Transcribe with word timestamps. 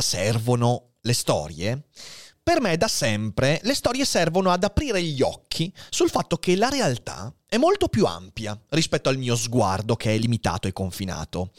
Servono 0.00 0.92
le 1.00 1.12
storie? 1.12 1.84
Per 2.42 2.60
me 2.60 2.76
da 2.76 2.88
sempre 2.88 3.60
le 3.62 3.74
storie 3.74 4.04
servono 4.04 4.50
ad 4.50 4.64
aprire 4.64 5.02
gli 5.02 5.22
occhi 5.22 5.72
sul 5.90 6.10
fatto 6.10 6.36
che 6.38 6.56
la 6.56 6.68
realtà 6.68 7.32
è 7.46 7.58
molto 7.58 7.88
più 7.88 8.06
ampia 8.06 8.58
rispetto 8.70 9.08
al 9.08 9.18
mio 9.18 9.36
sguardo 9.36 9.94
che 9.94 10.14
è 10.14 10.18
limitato 10.18 10.66
e 10.66 10.72
confinato. 10.72 11.50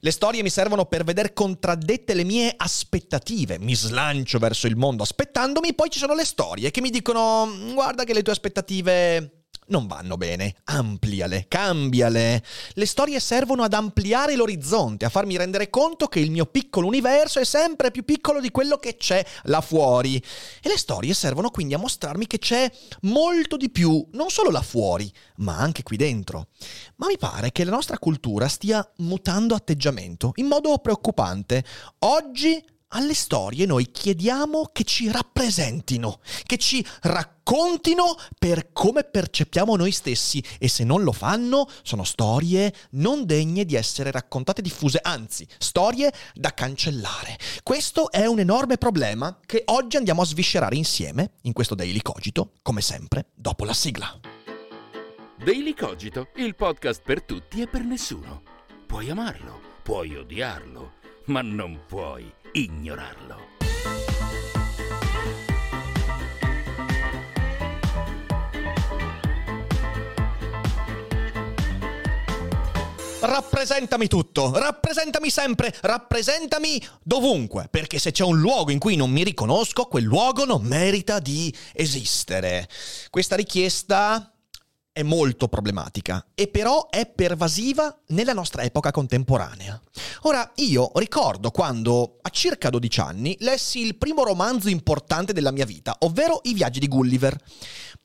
Le 0.00 0.10
storie 0.10 0.42
mi 0.42 0.50
servono 0.50 0.86
per 0.86 1.04
vedere 1.04 1.32
contraddette 1.32 2.14
le 2.14 2.24
mie 2.24 2.52
aspettative, 2.56 3.58
mi 3.58 3.74
slancio 3.74 4.38
verso 4.38 4.66
il 4.66 4.76
mondo 4.76 5.02
aspettandomi, 5.02 5.74
poi 5.74 5.90
ci 5.90 5.98
sono 5.98 6.14
le 6.14 6.24
storie 6.24 6.70
che 6.70 6.80
mi 6.80 6.90
dicono 6.90 7.50
guarda 7.72 8.04
che 8.04 8.12
le 8.12 8.22
tue 8.22 8.32
aspettative 8.32 9.35
non 9.68 9.86
vanno 9.86 10.16
bene. 10.16 10.56
Ampliale, 10.64 11.46
cambiale. 11.48 12.44
Le 12.74 12.86
storie 12.86 13.20
servono 13.20 13.62
ad 13.62 13.72
ampliare 13.72 14.36
l'orizzonte, 14.36 15.04
a 15.04 15.08
farmi 15.08 15.36
rendere 15.36 15.70
conto 15.70 16.06
che 16.06 16.20
il 16.20 16.30
mio 16.30 16.46
piccolo 16.46 16.86
universo 16.86 17.40
è 17.40 17.44
sempre 17.44 17.90
più 17.90 18.04
piccolo 18.04 18.40
di 18.40 18.50
quello 18.50 18.76
che 18.76 18.96
c'è 18.96 19.24
là 19.44 19.60
fuori. 19.60 20.16
E 20.16 20.68
le 20.68 20.78
storie 20.78 21.14
servono 21.14 21.50
quindi 21.50 21.74
a 21.74 21.78
mostrarmi 21.78 22.26
che 22.26 22.38
c'è 22.38 22.70
molto 23.02 23.56
di 23.56 23.70
più, 23.70 24.06
non 24.12 24.30
solo 24.30 24.50
là 24.50 24.62
fuori, 24.62 25.10
ma 25.36 25.56
anche 25.56 25.82
qui 25.82 25.96
dentro. 25.96 26.48
Ma 26.96 27.06
mi 27.06 27.18
pare 27.18 27.52
che 27.52 27.64
la 27.64 27.70
nostra 27.70 27.98
cultura 27.98 28.48
stia 28.48 28.88
mutando 28.98 29.54
atteggiamento 29.54 30.32
in 30.36 30.46
modo 30.46 30.78
preoccupante. 30.78 31.64
Oggi 32.00 32.62
alle 32.88 33.14
storie 33.14 33.66
noi 33.66 33.90
chiediamo 33.90 34.70
che 34.72 34.84
ci 34.84 35.10
rappresentino, 35.10 36.20
che 36.44 36.56
ci 36.56 36.86
raccontino 37.02 38.16
per 38.38 38.72
come 38.72 39.02
percepiamo 39.02 39.76
noi 39.76 39.90
stessi 39.90 40.42
e 40.58 40.68
se 40.68 40.84
non 40.84 41.02
lo 41.02 41.12
fanno 41.12 41.68
sono 41.82 42.04
storie 42.04 42.72
non 42.90 43.26
degne 43.26 43.64
di 43.64 43.74
essere 43.74 44.10
raccontate 44.10 44.60
e 44.60 44.64
diffuse, 44.64 45.00
anzi 45.02 45.46
storie 45.58 46.12
da 46.34 46.54
cancellare. 46.54 47.38
Questo 47.62 48.10
è 48.10 48.26
un 48.26 48.38
enorme 48.38 48.76
problema 48.76 49.38
che 49.44 49.62
oggi 49.66 49.96
andiamo 49.96 50.22
a 50.22 50.26
sviscerare 50.26 50.76
insieme 50.76 51.32
in 51.42 51.52
questo 51.52 51.74
Daily 51.74 52.00
Cogito, 52.02 52.52
come 52.62 52.80
sempre, 52.80 53.26
dopo 53.34 53.64
la 53.64 53.74
sigla. 53.74 54.18
Daily 55.42 55.74
Cogito, 55.74 56.28
il 56.36 56.54
podcast 56.54 57.02
per 57.02 57.22
tutti 57.22 57.60
e 57.60 57.66
per 57.66 57.82
nessuno. 57.82 58.42
Puoi 58.86 59.10
amarlo, 59.10 59.60
puoi 59.82 60.16
odiarlo, 60.16 60.94
ma 61.26 61.42
non 61.42 61.80
puoi 61.86 62.32
ignorarlo. 62.58 63.44
Rappresentami 73.20 74.06
tutto, 74.06 74.56
rappresentami 74.56 75.30
sempre, 75.30 75.74
rappresentami 75.80 76.80
dovunque, 77.02 77.66
perché 77.70 77.98
se 77.98 78.12
c'è 78.12 78.24
un 78.24 78.38
luogo 78.38 78.70
in 78.70 78.78
cui 78.78 78.96
non 78.96 79.10
mi 79.10 79.24
riconosco, 79.24 79.86
quel 79.86 80.04
luogo 80.04 80.44
non 80.44 80.62
merita 80.62 81.18
di 81.18 81.52
esistere. 81.72 82.68
Questa 83.10 83.36
richiesta 83.36 84.30
è 84.96 85.02
molto 85.02 85.46
problematica 85.46 86.24
e 86.34 86.48
però 86.48 86.88
è 86.88 87.04
pervasiva 87.06 87.94
nella 88.06 88.32
nostra 88.32 88.62
epoca 88.62 88.90
contemporanea. 88.90 89.78
Ora, 90.22 90.50
io 90.54 90.90
ricordo 90.94 91.50
quando 91.50 92.16
a 92.22 92.30
circa 92.30 92.70
12 92.70 93.00
anni 93.00 93.36
lessi 93.40 93.84
il 93.84 93.96
primo 93.96 94.24
romanzo 94.24 94.70
importante 94.70 95.34
della 95.34 95.50
mia 95.50 95.66
vita, 95.66 95.96
ovvero 95.98 96.40
I 96.44 96.54
viaggi 96.54 96.78
di 96.80 96.88
Gulliver. 96.88 97.38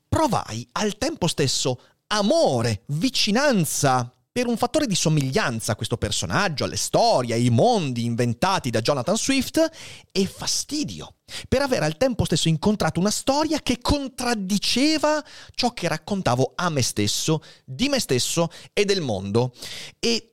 Provai 0.06 0.68
al 0.72 0.98
tempo 0.98 1.28
stesso 1.28 1.80
amore, 2.08 2.82
vicinanza 2.88 4.12
per 4.32 4.46
un 4.46 4.56
fattore 4.56 4.86
di 4.86 4.94
somiglianza 4.94 5.72
a 5.72 5.76
questo 5.76 5.98
personaggio, 5.98 6.64
alle 6.64 6.76
storie, 6.76 7.34
ai 7.34 7.50
mondi 7.50 8.06
inventati 8.06 8.70
da 8.70 8.80
Jonathan 8.80 9.18
Swift 9.18 9.70
e 10.10 10.26
fastidio 10.26 11.16
per 11.48 11.60
aver 11.60 11.82
al 11.82 11.98
tempo 11.98 12.24
stesso 12.24 12.48
incontrato 12.48 12.98
una 12.98 13.10
storia 13.10 13.60
che 13.60 13.78
contraddiceva 13.80 15.22
ciò 15.54 15.74
che 15.74 15.86
raccontavo 15.86 16.52
a 16.54 16.70
me 16.70 16.80
stesso, 16.80 17.42
di 17.64 17.90
me 17.90 18.00
stesso 18.00 18.48
e 18.72 18.86
del 18.86 19.02
mondo. 19.02 19.52
E 19.98 20.28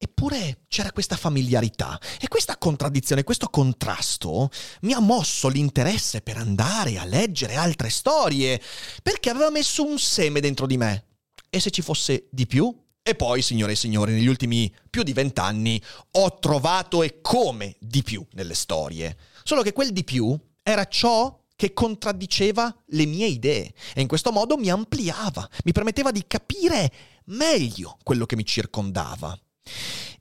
Eppure 0.00 0.60
c'era 0.68 0.92
questa 0.92 1.16
familiarità 1.16 1.98
e 2.20 2.28
questa 2.28 2.56
contraddizione, 2.56 3.24
questo 3.24 3.48
contrasto 3.48 4.48
mi 4.82 4.92
ha 4.92 5.00
mosso 5.00 5.48
l'interesse 5.48 6.20
per 6.20 6.36
andare 6.36 6.98
a 6.98 7.04
leggere 7.04 7.56
altre 7.56 7.90
storie, 7.90 8.62
perché 9.02 9.28
aveva 9.28 9.50
messo 9.50 9.84
un 9.84 9.98
seme 9.98 10.38
dentro 10.38 10.66
di 10.66 10.76
me. 10.76 11.06
E 11.50 11.58
se 11.58 11.70
ci 11.70 11.82
fosse 11.82 12.28
di 12.30 12.46
più? 12.46 12.72
E 13.08 13.14
poi, 13.14 13.40
signore 13.40 13.72
e 13.72 13.74
signori, 13.74 14.12
negli 14.12 14.26
ultimi 14.26 14.70
più 14.90 15.02
di 15.02 15.14
vent'anni 15.14 15.82
ho 16.10 16.38
trovato 16.38 17.02
e 17.02 17.22
come 17.22 17.74
di 17.80 18.02
più 18.02 18.22
nelle 18.32 18.52
storie. 18.52 19.16
Solo 19.44 19.62
che 19.62 19.72
quel 19.72 19.92
di 19.92 20.04
più 20.04 20.38
era 20.62 20.84
ciò 20.84 21.42
che 21.56 21.72
contraddiceva 21.72 22.82
le 22.88 23.06
mie 23.06 23.28
idee 23.28 23.72
e 23.94 24.02
in 24.02 24.08
questo 24.08 24.30
modo 24.30 24.58
mi 24.58 24.68
ampliava, 24.68 25.48
mi 25.64 25.72
permetteva 25.72 26.10
di 26.10 26.26
capire 26.26 26.92
meglio 27.28 27.96
quello 28.02 28.26
che 28.26 28.36
mi 28.36 28.44
circondava. 28.44 29.34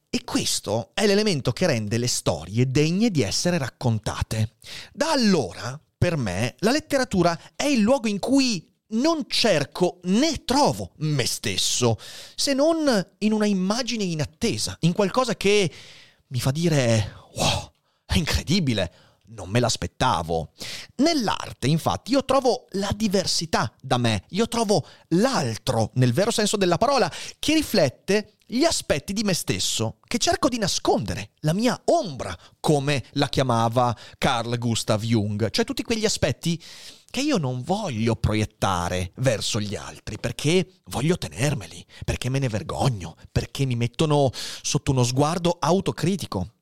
E 0.09 0.23
questo 0.23 0.91
è 0.93 1.05
l'elemento 1.05 1.51
che 1.51 1.67
rende 1.67 1.97
le 1.97 2.07
storie 2.07 2.71
degne 2.71 3.11
di 3.11 3.21
essere 3.21 3.57
raccontate. 3.57 4.55
Da 4.93 5.11
allora, 5.11 5.77
per 5.97 6.15
me, 6.15 6.55
la 6.59 6.71
letteratura 6.71 7.37
è 7.53 7.65
il 7.65 7.81
luogo 7.81 8.07
in 8.07 8.19
cui 8.19 8.65
non 8.89 9.25
cerco 9.27 9.99
né 10.03 10.43
trovo 10.45 10.91
me 10.97 11.25
stesso, 11.25 11.97
se 12.35 12.53
non 12.53 13.05
in 13.19 13.33
una 13.33 13.45
immagine 13.45 14.03
inattesa, 14.03 14.77
in 14.81 14.93
qualcosa 14.93 15.35
che 15.35 15.71
mi 16.27 16.39
fa 16.39 16.51
dire 16.51 17.13
wow, 17.35 17.71
è 18.05 18.17
incredibile, 18.17 18.91
non 19.27 19.49
me 19.49 19.59
l'aspettavo. 19.59 20.51
Nell'arte, 20.97 21.67
infatti, 21.67 22.11
io 22.11 22.23
trovo 22.25 22.67
la 22.71 22.91
diversità 22.95 23.73
da 23.81 23.97
me, 23.97 24.23
io 24.29 24.47
trovo 24.47 24.85
l'altro, 25.09 25.91
nel 25.95 26.13
vero 26.13 26.31
senso 26.31 26.57
della 26.57 26.77
parola, 26.77 27.11
che 27.39 27.53
riflette 27.53 28.37
gli 28.45 28.63
aspetti 28.63 29.11
di 29.11 29.23
me 29.23 29.33
stesso 29.33 29.97
che 30.07 30.17
cerco 30.17 30.47
di 30.47 30.57
nascondere, 30.57 31.31
la 31.41 31.53
mia 31.53 31.79
ombra, 31.85 32.35
come 32.61 33.03
la 33.11 33.27
chiamava 33.27 33.95
Carl 34.17 34.57
Gustav 34.57 35.03
Jung, 35.03 35.49
cioè 35.49 35.65
tutti 35.65 35.83
quegli 35.83 36.05
aspetti 36.05 36.61
che 37.09 37.21
io 37.21 37.37
non 37.37 37.61
voglio 37.63 38.15
proiettare 38.15 39.11
verso 39.15 39.59
gli 39.59 39.75
altri, 39.75 40.17
perché 40.17 40.81
voglio 40.85 41.17
tenermeli, 41.17 41.85
perché 42.05 42.29
me 42.29 42.39
ne 42.39 42.47
vergogno, 42.47 43.15
perché 43.31 43.65
mi 43.65 43.75
mettono 43.75 44.29
sotto 44.33 44.91
uno 44.91 45.03
sguardo 45.03 45.57
autocritico. 45.59 46.53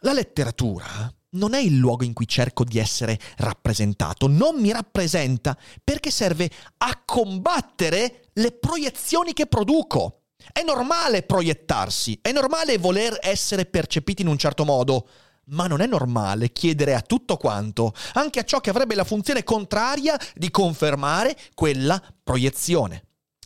La 0.00 0.12
letteratura 0.12 1.10
non 1.34 1.54
è 1.54 1.58
il 1.58 1.76
luogo 1.76 2.04
in 2.04 2.12
cui 2.12 2.26
cerco 2.26 2.64
di 2.64 2.78
essere 2.78 3.18
rappresentato, 3.36 4.26
non 4.26 4.60
mi 4.60 4.72
rappresenta 4.72 5.56
perché 5.82 6.10
serve 6.10 6.50
a 6.78 7.02
combattere 7.04 8.28
le 8.34 8.52
proiezioni 8.52 9.32
che 9.32 9.46
produco. 9.46 10.20
È 10.52 10.62
normale 10.62 11.22
proiettarsi, 11.22 12.18
è 12.20 12.30
normale 12.32 12.76
voler 12.78 13.18
essere 13.22 13.64
percepiti 13.64 14.22
in 14.22 14.28
un 14.28 14.36
certo 14.36 14.64
modo, 14.64 15.08
ma 15.46 15.66
non 15.66 15.80
è 15.80 15.86
normale 15.86 16.52
chiedere 16.52 16.94
a 16.94 17.00
tutto 17.00 17.36
quanto, 17.36 17.94
anche 18.14 18.40
a 18.40 18.44
ciò 18.44 18.60
che 18.60 18.70
avrebbe 18.70 18.94
la 18.94 19.04
funzione 19.04 19.42
contraria 19.42 20.18
di 20.34 20.50
confermare 20.50 21.36
quella 21.54 22.02
proiezione. 22.22 23.04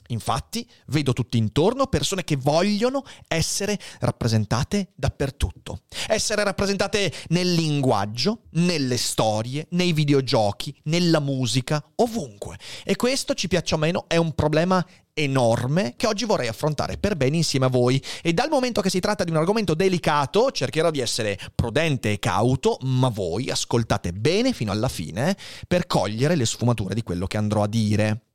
Infatti, 0.09 0.69
vedo 0.87 1.13
tutti 1.13 1.39
intorno 1.39 1.87
persone 1.87 2.25
che 2.25 2.37
vogliono 2.37 3.05
essere 3.27 3.79
rappresentate 4.01 4.93
dappertutto. 4.95 5.81
Essere 6.07 6.45
rappresentate 6.45 7.13
nel 7.29 7.53
linguaggio, 7.53 8.43
nelle 8.53 8.97
storie, 8.97 9.67
nei 9.71 9.93
videogiochi, 9.93 10.75
nella 10.85 11.21
musica, 11.21 11.83
ovunque. 11.97 12.59
E 12.85 12.97
questo, 12.97 13.35
ci 13.35 13.49
piaccia 13.49 13.75
o 13.75 13.79
meno, 13.79 14.05
è 14.09 14.17
un 14.17 14.35
problema 14.35 14.85
enorme 15.19 15.95
che 15.97 16.07
oggi 16.07 16.25
vorrei 16.25 16.49
affrontare 16.49 16.97
per 16.97 17.17
bene 17.17 17.37
insieme 17.37 17.67
a 17.67 17.71
voi. 17.71 18.03
E 18.23 18.33
dal 18.33 18.49
momento 18.49 18.81
che 18.81 18.91
si 18.91 19.01
tratta 19.01 19.25
di 19.25 19.31
un 19.31 19.37
argomento 19.37 19.75
delicato, 19.75 20.51
cercherò 20.51 20.91
di 20.91 21.01
essere 21.01 21.39
prudente 21.55 22.13
e 22.13 22.19
cauto, 22.19 22.79
ma 22.83 23.09
voi 23.09 23.51
ascoltate 23.51 24.13
bene 24.13 24.53
fino 24.53 24.73
alla 24.73 24.89
fine 24.89 25.37
per 25.67 25.87
cogliere 25.87 26.37
le 26.37 26.47
sfumature 26.47 26.95
di 26.95 27.03
quello 27.03 27.27
che 27.27 27.37
andrò 27.37 27.63
a 27.63 27.69
dire. 27.69 28.28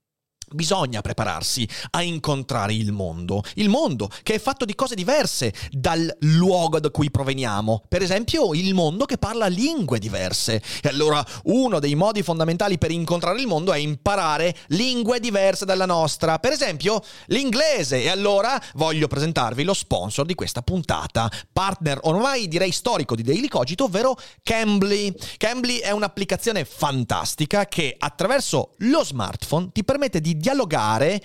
Bisogna 0.53 1.01
prepararsi 1.01 1.67
a 1.91 2.01
incontrare 2.01 2.73
il 2.73 2.91
mondo, 2.91 3.41
il 3.55 3.69
mondo 3.69 4.09
che 4.21 4.35
è 4.35 4.39
fatto 4.39 4.65
di 4.65 4.75
cose 4.75 4.95
diverse 4.95 5.53
dal 5.71 6.15
luogo 6.21 6.79
da 6.79 6.89
cui 6.89 7.09
proveniamo, 7.09 7.83
per 7.87 8.01
esempio 8.01 8.53
il 8.53 8.73
mondo 8.73 9.05
che 9.05 9.17
parla 9.17 9.47
lingue 9.47 9.99
diverse. 9.99 10.61
E 10.81 10.89
allora 10.89 11.25
uno 11.45 11.79
dei 11.79 11.95
modi 11.95 12.21
fondamentali 12.21 12.77
per 12.77 12.91
incontrare 12.91 13.39
il 13.39 13.47
mondo 13.47 13.73
è 13.73 13.77
imparare 13.77 14.55
lingue 14.67 15.19
diverse 15.19 15.65
dalla 15.65 15.85
nostra, 15.85 16.39
per 16.39 16.51
esempio 16.51 17.01
l'inglese. 17.27 18.03
E 18.03 18.09
allora 18.09 18.61
voglio 18.75 19.07
presentarvi 19.07 19.63
lo 19.63 19.73
sponsor 19.73 20.25
di 20.25 20.35
questa 20.35 20.61
puntata, 20.61 21.29
partner 21.51 21.99
ormai 22.03 22.47
direi 22.47 22.71
storico 22.71 23.15
di 23.15 23.23
Daily 23.23 23.47
Cogito, 23.47 23.85
ovvero 23.85 24.17
Cambly. 24.43 25.13
Cambly 25.37 25.77
è 25.77 25.91
un'applicazione 25.91 26.65
fantastica 26.65 27.65
che 27.65 27.95
attraverso 27.97 28.75
lo 28.79 29.03
smartphone 29.03 29.69
ti 29.71 29.83
permette 29.83 30.21
di 30.21 30.37
dialogare 30.43 31.21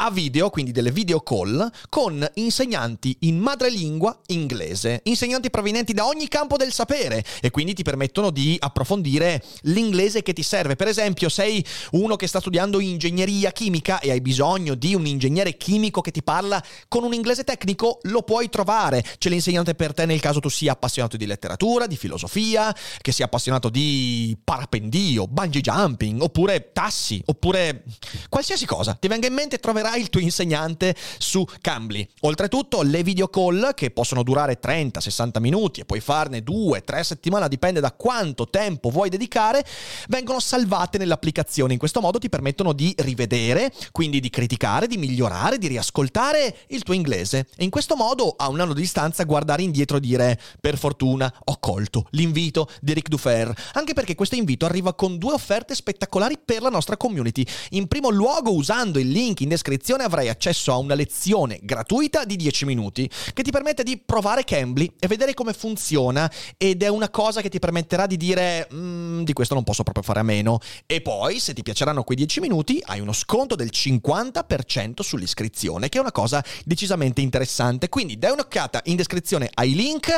a 0.00 0.10
video, 0.12 0.48
quindi 0.48 0.70
delle 0.70 0.92
video 0.92 1.20
call, 1.20 1.68
con 1.88 2.24
insegnanti 2.34 3.16
in 3.20 3.38
madrelingua 3.38 4.16
inglese, 4.26 5.00
insegnanti 5.04 5.50
provenienti 5.50 5.92
da 5.92 6.06
ogni 6.06 6.28
campo 6.28 6.56
del 6.56 6.72
sapere 6.72 7.24
e 7.40 7.50
quindi 7.50 7.74
ti 7.74 7.82
permettono 7.82 8.30
di 8.30 8.56
approfondire 8.60 9.42
l'inglese 9.62 10.22
che 10.22 10.32
ti 10.32 10.44
serve. 10.44 10.76
Per 10.76 10.86
esempio, 10.86 11.28
sei 11.28 11.64
uno 11.92 12.14
che 12.14 12.28
sta 12.28 12.38
studiando 12.38 12.78
ingegneria 12.78 13.50
chimica 13.50 13.98
e 13.98 14.12
hai 14.12 14.20
bisogno 14.20 14.76
di 14.76 14.94
un 14.94 15.04
ingegnere 15.04 15.56
chimico 15.56 16.00
che 16.00 16.12
ti 16.12 16.22
parla 16.22 16.62
con 16.86 17.02
un 17.02 17.12
inglese 17.12 17.42
tecnico, 17.42 17.98
lo 18.02 18.22
puoi 18.22 18.48
trovare. 18.48 19.04
C'è 19.18 19.28
l'insegnante 19.28 19.74
per 19.74 19.94
te 19.94 20.06
nel 20.06 20.20
caso 20.20 20.38
tu 20.38 20.48
sia 20.48 20.72
appassionato 20.72 21.16
di 21.16 21.26
letteratura, 21.26 21.88
di 21.88 21.96
filosofia, 21.96 22.72
che 23.00 23.10
sia 23.10 23.24
appassionato 23.24 23.68
di 23.68 24.38
parapendio, 24.44 25.26
bungee 25.26 25.60
jumping, 25.60 26.22
oppure 26.22 26.70
tassi, 26.72 27.20
oppure 27.26 27.82
qualsiasi 28.28 28.64
cosa. 28.64 28.94
Ti 28.94 29.08
venga 29.08 29.26
in 29.26 29.34
mente 29.34 29.58
troverai 29.58 29.86
troverai 29.88 30.00
il 30.00 30.10
tuo 30.10 30.20
insegnante 30.20 30.94
su 31.18 31.44
Cambly. 31.60 32.06
Oltretutto 32.20 32.82
le 32.82 33.02
video 33.02 33.28
call 33.28 33.72
che 33.74 33.90
possono 33.90 34.22
durare 34.22 34.58
30-60 34.60 35.40
minuti 35.40 35.80
e 35.80 35.84
puoi 35.84 36.00
farne 36.00 36.42
2-3 36.42 37.00
settimane, 37.00 37.48
dipende 37.48 37.80
da 37.80 37.92
quanto 37.92 38.48
tempo 38.48 38.90
vuoi 38.90 39.08
dedicare, 39.08 39.64
vengono 40.08 40.40
salvate 40.40 40.98
nell'applicazione. 40.98 41.72
In 41.72 41.78
questo 41.78 42.00
modo 42.00 42.18
ti 42.18 42.28
permettono 42.28 42.72
di 42.72 42.94
rivedere, 42.98 43.72
quindi 43.92 44.20
di 44.20 44.30
criticare, 44.30 44.86
di 44.86 44.98
migliorare, 44.98 45.58
di 45.58 45.68
riascoltare 45.68 46.58
il 46.68 46.82
tuo 46.82 46.94
inglese. 46.94 47.46
E 47.56 47.64
in 47.64 47.70
questo 47.70 47.96
modo 47.96 48.34
a 48.36 48.48
un 48.48 48.60
anno 48.60 48.74
di 48.74 48.80
distanza 48.82 49.24
guardare 49.24 49.62
indietro 49.62 49.96
e 49.96 50.00
dire 50.00 50.38
per 50.60 50.76
fortuna 50.76 51.32
ho 51.44 51.58
colto 51.58 52.06
l'invito 52.10 52.68
di 52.80 52.92
Rick 52.92 53.08
Dufer. 53.08 53.52
Anche 53.72 53.94
perché 53.94 54.14
questo 54.14 54.34
invito 54.34 54.66
arriva 54.66 54.94
con 54.94 55.18
due 55.18 55.32
offerte 55.32 55.74
spettacolari 55.74 56.36
per 56.44 56.62
la 56.62 56.68
nostra 56.68 56.96
community. 56.96 57.44
In 57.70 57.88
primo 57.88 58.10
luogo 58.10 58.52
usando 58.52 58.98
il 58.98 59.08
link 59.08 59.40
in 59.40 59.48
descrizione 59.48 59.76
iscrizione 59.78 60.02
avrai 60.02 60.28
accesso 60.28 60.72
a 60.72 60.76
una 60.76 60.94
lezione 60.94 61.60
gratuita 61.62 62.24
di 62.24 62.34
10 62.34 62.64
minuti 62.64 63.08
che 63.32 63.42
ti 63.42 63.52
permette 63.52 63.84
di 63.84 63.96
provare 63.96 64.42
Cambly 64.42 64.92
e 64.98 65.06
vedere 65.06 65.34
come 65.34 65.52
funziona 65.52 66.30
ed 66.56 66.82
è 66.82 66.88
una 66.88 67.08
cosa 67.10 67.40
che 67.40 67.48
ti 67.48 67.60
permetterà 67.60 68.06
di 68.06 68.16
dire 68.16 68.68
mm, 68.74 69.22
di 69.22 69.32
questo 69.32 69.54
non 69.54 69.62
posso 69.62 69.84
proprio 69.84 70.02
fare 70.02 70.18
a 70.18 70.24
meno. 70.24 70.58
E 70.84 71.00
poi 71.00 71.38
se 71.38 71.54
ti 71.54 71.62
piaceranno 71.62 72.02
quei 72.02 72.16
10 72.16 72.40
minuti 72.40 72.82
hai 72.86 72.98
uno 72.98 73.12
sconto 73.12 73.54
del 73.54 73.70
50% 73.72 75.00
sull'iscrizione 75.00 75.88
che 75.88 75.98
è 75.98 76.00
una 76.00 76.12
cosa 76.12 76.44
decisamente 76.64 77.20
interessante. 77.20 77.88
Quindi 77.88 78.18
dai 78.18 78.32
un'occhiata 78.32 78.80
in 78.86 78.96
descrizione 78.96 79.48
ai 79.54 79.74
link 79.74 80.08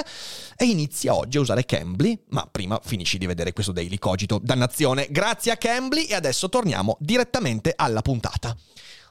e 0.56 0.64
inizia 0.64 1.14
oggi 1.14 1.36
a 1.36 1.40
usare 1.40 1.66
Cambly 1.66 2.18
ma 2.30 2.48
prima 2.50 2.80
finisci 2.82 3.18
di 3.18 3.26
vedere 3.26 3.52
questo 3.52 3.72
daily 3.72 3.98
cogito. 3.98 4.40
Dannazione. 4.42 5.08
Grazie 5.10 5.52
a 5.52 5.56
Cambly 5.56 6.04
e 6.04 6.14
adesso 6.14 6.48
torniamo 6.48 6.96
direttamente 6.98 7.74
alla 7.76 8.00
puntata 8.00 8.56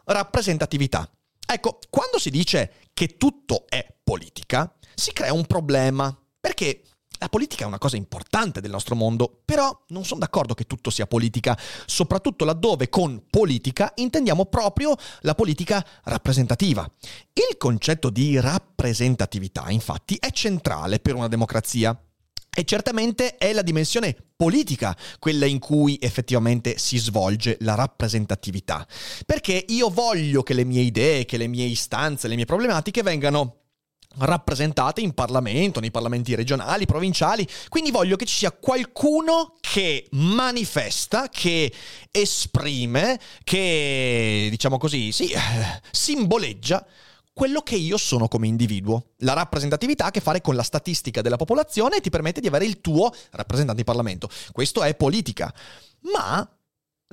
rappresentatività. 0.10 1.10
Ecco, 1.46 1.80
quando 1.90 2.20
si 2.20 2.30
dice 2.30 2.74
che 2.94 3.18
tutto 3.18 3.66
è 3.68 3.86
politica, 4.04 4.72
si 4.94 5.14
crea 5.14 5.34
un 5.34 5.46
problema, 5.46 6.16
perché 6.40 6.84
la 7.20 7.28
politica 7.28 7.64
è 7.64 7.68
una 7.68 7.80
cosa 7.80 7.98
importante 7.98 8.62
del 8.62 8.72
nostro 8.72 8.96
mondo, 8.96 9.42
però 9.44 9.78
non 9.90 10.06
sono 10.06 10.22
d'accordo 10.22 10.54
che 10.54 10.66
tutto 10.66 10.90
sia 10.90 11.06
politica, 11.06 11.58
soprattutto 11.86 12.46
laddove 12.46 12.88
con 12.88 13.26
politica 13.30 13.92
intendiamo 13.96 14.46
proprio 14.46 14.96
la 15.22 15.36
politica 15.36 15.86
rappresentativa. 16.04 16.90
Il 17.34 17.58
concetto 17.58 18.10
di 18.10 18.40
rappresentatività, 18.40 19.70
infatti, 19.70 20.16
è 20.20 20.32
centrale 20.32 21.00
per 21.00 21.16
una 21.16 21.28
democrazia. 21.28 22.00
E 22.52 22.64
certamente 22.64 23.38
è 23.38 23.54
la 23.54 23.62
dimensione 23.62 24.16
politica 24.36 24.98
quella 25.20 25.46
in 25.46 25.60
cui 25.60 25.98
effettivamente 26.02 26.78
si 26.78 26.98
svolge 26.98 27.58
la 27.62 27.76
rappresentatività. 27.76 28.88
Perché 29.26 29.66
io 29.68 29.90
voglio 29.90 30.44
che 30.44 30.54
le 30.54 30.64
mie 30.64 30.82
idee, 30.82 31.26
che 31.26 31.38
le 31.38 31.48
mie 31.48 31.66
istanze, 31.66 32.28
le 32.28 32.36
mie 32.36 32.46
problematiche 32.46 33.04
vengano 33.04 33.60
rappresentate 34.18 35.02
in 35.02 35.14
Parlamento, 35.14 35.80
nei 35.80 35.92
parlamenti 35.92 36.36
regionali, 36.36 36.86
provinciali, 36.86 37.48
quindi 37.70 37.92
voglio 37.92 38.16
che 38.16 38.26
ci 38.26 38.38
sia 38.38 38.52
qualcuno 38.52 39.56
che 39.62 40.08
manifesta, 40.12 41.30
che 41.30 41.72
esprime, 42.12 43.20
che 43.44 44.48
diciamo 44.50 44.78
così, 44.78 45.12
sì, 45.12 45.30
eh, 45.32 45.40
simboleggia 45.92 46.86
quello 47.40 47.62
che 47.62 47.78
io 47.78 47.96
sono 47.96 48.28
come 48.28 48.48
individuo. 48.48 49.12
La 49.20 49.32
rappresentatività 49.32 50.04
ha 50.04 50.08
a 50.08 50.12
che 50.12 50.20
fare 50.20 50.42
con 50.42 50.56
la 50.56 50.62
statistica 50.62 51.22
della 51.22 51.38
popolazione 51.38 51.96
e 51.96 52.02
ti 52.02 52.10
permette 52.10 52.42
di 52.42 52.48
avere 52.48 52.66
il 52.66 52.82
tuo 52.82 53.14
rappresentante 53.32 53.80
in 53.80 53.86
Parlamento. 53.86 54.30
Questo 54.52 54.84
è 54.84 54.94
politica. 54.94 55.54
Ma 56.12 56.46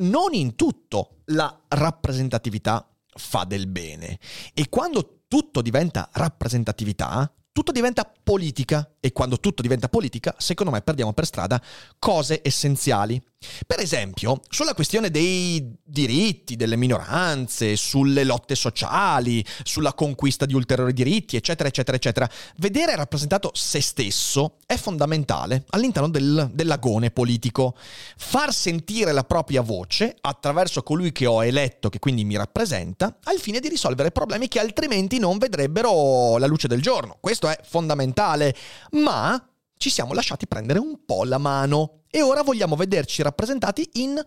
non 0.00 0.34
in 0.34 0.56
tutto 0.56 1.18
la 1.26 1.56
rappresentatività 1.68 2.92
fa 3.06 3.44
del 3.44 3.68
bene. 3.68 4.18
E 4.52 4.68
quando 4.68 5.20
tutto 5.28 5.62
diventa 5.62 6.08
rappresentatività, 6.14 7.32
tutto 7.52 7.70
diventa 7.70 8.04
politica 8.04 8.96
e 8.98 9.12
quando 9.12 9.38
tutto 9.38 9.62
diventa 9.62 9.88
politica, 9.88 10.34
secondo 10.38 10.72
me 10.72 10.82
perdiamo 10.82 11.12
per 11.12 11.26
strada 11.26 11.62
cose 12.00 12.40
essenziali. 12.42 13.22
Per 13.66 13.80
esempio, 13.80 14.40
sulla 14.48 14.74
questione 14.74 15.10
dei 15.10 15.74
diritti 15.84 16.56
delle 16.56 16.76
minoranze, 16.76 17.76
sulle 17.76 18.24
lotte 18.24 18.54
sociali, 18.54 19.44
sulla 19.62 19.92
conquista 19.92 20.46
di 20.46 20.54
ulteriori 20.54 20.92
diritti, 20.92 21.36
eccetera, 21.36 21.68
eccetera, 21.68 21.96
eccetera, 21.96 22.30
vedere 22.56 22.96
rappresentato 22.96 23.50
se 23.54 23.80
stesso 23.80 24.56
è 24.66 24.76
fondamentale 24.76 25.64
all'interno 25.70 26.08
del, 26.08 26.50
dell'agone 26.52 27.10
politico. 27.10 27.76
Far 28.16 28.52
sentire 28.52 29.12
la 29.12 29.24
propria 29.24 29.60
voce 29.60 30.16
attraverso 30.20 30.82
colui 30.82 31.12
che 31.12 31.26
ho 31.26 31.44
eletto, 31.44 31.88
che 31.88 31.98
quindi 31.98 32.24
mi 32.24 32.36
rappresenta, 32.36 33.18
al 33.24 33.38
fine 33.38 33.60
di 33.60 33.68
risolvere 33.68 34.12
problemi 34.12 34.48
che 34.48 34.60
altrimenti 34.60 35.18
non 35.18 35.38
vedrebbero 35.38 36.38
la 36.38 36.46
luce 36.46 36.68
del 36.68 36.80
giorno. 36.80 37.18
Questo 37.20 37.48
è 37.48 37.58
fondamentale, 37.62 38.54
ma 38.92 39.40
ci 39.76 39.90
siamo 39.90 40.12
lasciati 40.12 40.46
prendere 40.46 40.78
un 40.78 41.04
po' 41.04 41.24
la 41.24 41.38
mano 41.38 42.02
e 42.10 42.22
ora 42.22 42.42
vogliamo 42.42 42.76
vederci 42.76 43.22
rappresentati 43.22 43.88
in 43.94 44.22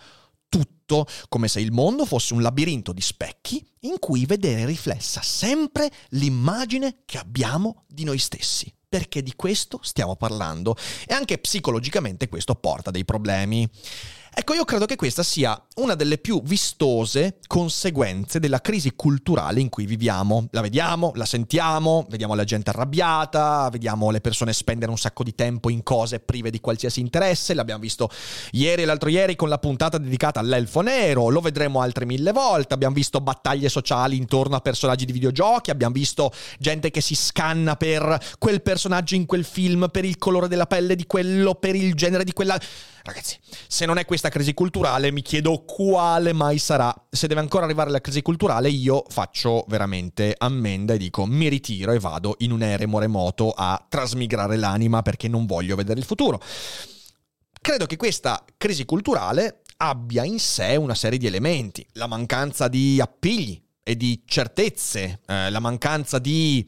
tutto, 0.50 1.06
come 1.30 1.48
se 1.48 1.62
il 1.62 1.72
mondo 1.72 2.06
fosse 2.06 2.34
un 2.34 2.42
labirinto 2.42 2.92
di 2.92 3.02
specchi 3.02 3.64
in 3.82 4.00
cui 4.00 4.26
vedere 4.26 4.66
riflessa 4.66 5.22
sempre 5.22 5.90
l'immagine 6.10 7.04
che 7.06 7.18
abbiamo 7.18 7.84
di 7.88 8.04
noi 8.04 8.18
stessi. 8.18 8.74
Perché 8.90 9.22
di 9.22 9.34
questo 9.36 9.80
stiamo 9.84 10.16
parlando 10.16 10.76
e 11.06 11.14
anche 11.14 11.38
psicologicamente 11.38 12.28
questo 12.28 12.56
porta 12.56 12.90
dei 12.90 13.06
problemi. 13.06 13.70
Ecco, 14.32 14.54
io 14.54 14.64
credo 14.64 14.86
che 14.86 14.96
questa 14.96 15.24
sia 15.24 15.60
una 15.78 15.96
delle 15.96 16.18
più 16.18 16.42
vistose 16.44 17.40
conseguenze 17.48 18.40
della 18.40 18.62
crisi 18.62 18.94
culturale 18.96 19.60
in 19.60 19.70
cui 19.70 19.86
viviamo. 19.86 20.48
La 20.52 20.62
vediamo, 20.62 21.12
la 21.16 21.26
sentiamo, 21.26 22.06
vediamo 22.10 22.36
la 22.36 22.44
gente 22.44 22.70
arrabbiata, 22.70 23.68
vediamo 23.72 24.12
le 24.12 24.22
persone 24.22 24.54
spendere 24.54 24.92
un 24.92 24.98
sacco 24.98 25.24
di 25.24 25.34
tempo 25.34 25.70
in 25.70 25.84
cose 25.84 26.20
prive 26.20 26.52
di 26.52 26.60
qualsiasi 26.60 27.00
interesse. 27.00 27.54
L'abbiamo 27.54 27.82
visto 27.82 28.10
ieri 28.52 28.84
e 28.84 28.86
l'altro 28.86 29.10
ieri 29.10 29.36
con 29.36 29.50
la 29.50 29.58
puntata 29.58 29.98
dedicata 29.98 30.40
all'elfo 30.40 30.82
nero, 30.82 31.30
lo 31.30 31.42
vedremo 31.42 31.82
altre 31.82 32.06
mille 32.06 32.32
volte. 32.32 32.74
Abbiamo 32.74 32.94
visto 32.94 33.20
battaglie 33.22 33.68
sociali 33.68 34.16
intorno 34.16 34.56
a 34.56 34.62
personaggi 34.62 35.06
di 35.06 35.12
videogiochi, 35.12 35.72
abbiamo 35.72 35.94
visto 35.94 36.32
gente 36.60 36.92
che 36.92 37.02
si 37.02 37.16
scanna 37.16 37.76
per 37.76 38.18
quel 38.38 38.62
personaggio 38.62 39.16
in 39.16 39.26
quel 39.26 39.44
film, 39.44 39.90
per 39.92 40.06
il 40.06 40.18
colore 40.18 40.48
della 40.48 40.68
pelle 40.68 40.96
di 40.96 41.06
quello, 41.06 41.56
per 41.56 41.76
il 41.76 41.96
genere 41.96 42.24
di 42.24 42.34
quella 42.34 42.60
Ragazzi, 43.10 43.40
se 43.68 43.86
non 43.86 43.98
è 43.98 44.06
questa 44.06 44.30
crisi 44.30 44.54
culturale, 44.54 45.12
mi 45.12 45.24
chiedo 45.24 45.64
quale 45.66 46.32
mai 46.32 46.60
sarà. 46.60 46.94
Se 47.10 47.28
deve 47.28 47.40
ancora 47.40 47.66
arrivare 47.66 47.90
la 47.90 48.02
crisi 48.02 48.22
culturale, 48.22 48.70
io 48.70 49.04
faccio 49.10 49.66
veramente 49.68 50.36
ammenda 50.38 50.94
e 50.94 50.98
dico 50.98 51.26
mi 51.26 51.48
ritiro 51.48 51.92
e 51.92 52.00
vado 52.00 52.36
in 52.40 52.52
un 52.52 52.62
eremo 52.62 53.00
remoto 53.00 53.52
a 53.52 53.84
trasmigrare 53.90 54.58
l'anima 54.58 55.02
perché 55.02 55.28
non 55.28 55.48
voglio 55.48 55.76
vedere 55.76 56.00
il 56.00 56.06
futuro. 56.06 56.40
Credo 57.62 57.86
che 57.88 57.98
questa 57.98 58.46
crisi 58.58 58.86
culturale 58.86 59.62
abbia 59.78 60.24
in 60.24 60.40
sé 60.40 60.76
una 60.76 60.96
serie 60.96 61.18
di 61.18 61.26
elementi, 61.26 61.86
la 61.94 62.08
mancanza 62.08 62.68
di 62.68 63.02
appigli, 63.02 63.60
e 63.90 63.98
di 63.98 64.22
certezze, 64.24 65.22
eh, 65.26 65.50
la 65.50 65.60
mancanza 65.60 66.20
di 66.20 66.64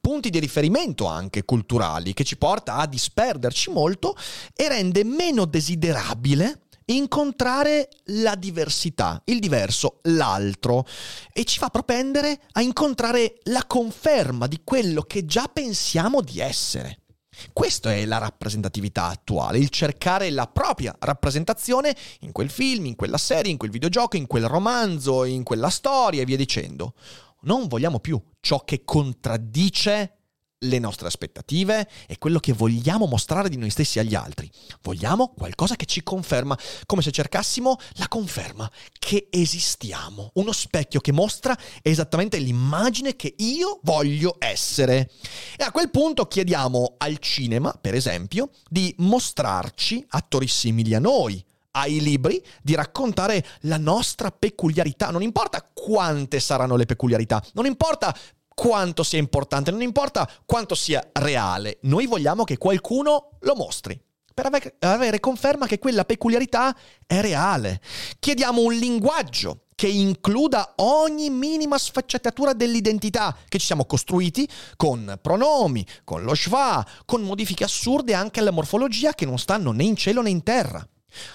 punti 0.00 0.28
di 0.28 0.40
riferimento 0.40 1.06
anche 1.06 1.44
culturali 1.44 2.12
che 2.14 2.24
ci 2.24 2.36
porta 2.36 2.78
a 2.78 2.88
disperderci 2.88 3.70
molto 3.70 4.16
e 4.52 4.66
rende 4.66 5.04
meno 5.04 5.44
desiderabile 5.44 6.62
incontrare 6.86 7.88
la 8.06 8.34
diversità, 8.34 9.22
il 9.26 9.38
diverso, 9.38 10.00
l'altro, 10.02 10.84
e 11.32 11.44
ci 11.44 11.60
fa 11.60 11.68
propendere 11.68 12.40
a 12.54 12.60
incontrare 12.60 13.36
la 13.44 13.64
conferma 13.68 14.48
di 14.48 14.62
quello 14.64 15.02
che 15.02 15.24
già 15.24 15.46
pensiamo 15.46 16.22
di 16.22 16.40
essere. 16.40 17.03
Questa 17.52 17.92
è 17.92 18.04
la 18.04 18.18
rappresentatività 18.18 19.04
attuale, 19.04 19.58
il 19.58 19.68
cercare 19.68 20.30
la 20.30 20.46
propria 20.46 20.94
rappresentazione 20.98 21.94
in 22.20 22.32
quel 22.32 22.50
film, 22.50 22.86
in 22.86 22.96
quella 22.96 23.18
serie, 23.18 23.50
in 23.50 23.58
quel 23.58 23.70
videogioco, 23.70 24.16
in 24.16 24.26
quel 24.26 24.46
romanzo, 24.46 25.24
in 25.24 25.42
quella 25.42 25.70
storia 25.70 26.22
e 26.22 26.24
via 26.24 26.36
dicendo. 26.36 26.94
Non 27.42 27.66
vogliamo 27.68 28.00
più 28.00 28.20
ciò 28.40 28.64
che 28.64 28.84
contraddice 28.84 30.23
le 30.64 30.78
nostre 30.78 31.06
aspettative 31.06 31.88
e 32.06 32.18
quello 32.18 32.38
che 32.38 32.52
vogliamo 32.52 33.06
mostrare 33.06 33.48
di 33.48 33.56
noi 33.56 33.70
stessi 33.70 33.98
agli 33.98 34.14
altri. 34.14 34.50
Vogliamo 34.82 35.32
qualcosa 35.36 35.76
che 35.76 35.86
ci 35.86 36.02
conferma, 36.02 36.58
come 36.86 37.02
se 37.02 37.10
cercassimo 37.10 37.78
la 37.94 38.08
conferma 38.08 38.70
che 38.98 39.28
esistiamo, 39.30 40.30
uno 40.34 40.52
specchio 40.52 41.00
che 41.00 41.12
mostra 41.12 41.56
esattamente 41.82 42.38
l'immagine 42.38 43.16
che 43.16 43.34
io 43.38 43.80
voglio 43.82 44.36
essere. 44.38 45.10
E 45.56 45.64
a 45.64 45.70
quel 45.70 45.90
punto 45.90 46.26
chiediamo 46.26 46.94
al 46.98 47.18
cinema, 47.18 47.72
per 47.78 47.94
esempio, 47.94 48.50
di 48.68 48.94
mostrarci 48.98 50.04
attori 50.08 50.48
simili 50.48 50.94
a 50.94 50.98
noi, 50.98 51.44
ai 51.76 52.00
libri 52.00 52.42
di 52.62 52.74
raccontare 52.74 53.44
la 53.62 53.78
nostra 53.78 54.30
peculiarità. 54.30 55.10
Non 55.10 55.22
importa 55.22 55.68
quante 55.72 56.40
saranno 56.40 56.76
le 56.76 56.86
peculiarità, 56.86 57.44
non 57.54 57.66
importa 57.66 58.16
quanto 58.54 59.02
sia 59.02 59.18
importante, 59.18 59.70
non 59.70 59.82
importa 59.82 60.30
quanto 60.46 60.74
sia 60.74 61.06
reale, 61.12 61.78
noi 61.82 62.06
vogliamo 62.06 62.44
che 62.44 62.56
qualcuno 62.56 63.30
lo 63.40 63.54
mostri 63.54 64.00
per 64.34 64.50
avere 64.80 65.20
conferma 65.20 65.66
che 65.66 65.78
quella 65.78 66.04
peculiarità 66.04 66.76
è 67.06 67.20
reale. 67.20 67.80
Chiediamo 68.18 68.62
un 68.62 68.72
linguaggio 68.74 69.66
che 69.76 69.86
includa 69.86 70.74
ogni 70.76 71.30
minima 71.30 71.78
sfaccettatura 71.78 72.52
dell'identità 72.52 73.36
che 73.48 73.58
ci 73.58 73.66
siamo 73.66 73.84
costruiti 73.84 74.48
con 74.76 75.18
pronomi, 75.22 75.86
con 76.02 76.24
lo 76.24 76.34
schwa, 76.34 76.84
con 77.04 77.22
modifiche 77.22 77.64
assurde 77.64 78.14
anche 78.14 78.40
alla 78.40 78.50
morfologia 78.50 79.14
che 79.14 79.24
non 79.24 79.38
stanno 79.38 79.70
né 79.70 79.84
in 79.84 79.96
cielo 79.96 80.20
né 80.20 80.30
in 80.30 80.42
terra. 80.42 80.84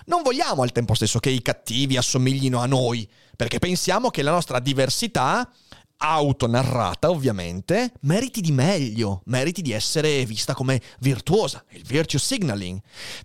Non 0.05 0.21
vogliamo 0.21 0.61
al 0.61 0.73
tempo 0.73 0.93
stesso 0.93 1.19
che 1.19 1.29
i 1.29 1.41
cattivi 1.41 1.95
assomiglino 1.95 2.59
a 2.59 2.65
noi, 2.65 3.09
perché 3.35 3.59
pensiamo 3.59 4.09
che 4.09 4.21
la 4.21 4.31
nostra 4.31 4.59
diversità 4.59 5.49
autonarrata 6.01 7.09
ovviamente, 7.09 7.93
meriti 8.01 8.39
di 8.39 8.51
meglio, 8.51 9.21
meriti 9.25 9.61
di 9.61 9.71
essere 9.71 10.25
vista 10.25 10.53
come 10.53 10.81
virtuosa, 10.99 11.63
il 11.71 11.83
virtue 11.83 12.19
signaling. 12.19 12.79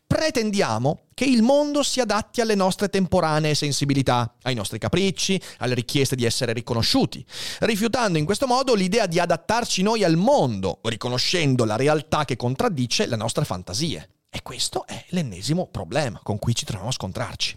Pretendiamo 0.06 1.02
che 1.14 1.24
il 1.24 1.42
mondo 1.42 1.84
si 1.84 2.00
adatti 2.00 2.40
alle 2.40 2.56
nostre 2.56 2.88
temporanee 2.88 3.54
sensibilità, 3.54 4.34
ai 4.42 4.54
nostri 4.54 4.78
capricci, 4.78 5.40
alle 5.58 5.74
richieste 5.74 6.16
di 6.16 6.24
essere 6.24 6.52
riconosciuti, 6.52 7.24
rifiutando 7.60 8.18
in 8.18 8.24
questo 8.24 8.46
modo 8.46 8.74
l'idea 8.74 9.06
di 9.06 9.20
adattarci 9.20 9.82
noi 9.82 10.02
al 10.02 10.16
mondo, 10.16 10.80
riconoscendo 10.82 11.64
la 11.64 11.76
realtà 11.76 12.24
che 12.24 12.36
contraddice 12.36 13.06
le 13.06 13.16
nostre 13.16 13.44
fantasie. 13.44 14.13
E 14.34 14.42
questo 14.42 14.84
è 14.84 15.04
l'ennesimo 15.10 15.68
problema 15.68 16.18
con 16.20 16.40
cui 16.40 16.56
ci 16.56 16.64
troviamo 16.64 16.88
a 16.88 16.92
scontrarci. 16.92 17.56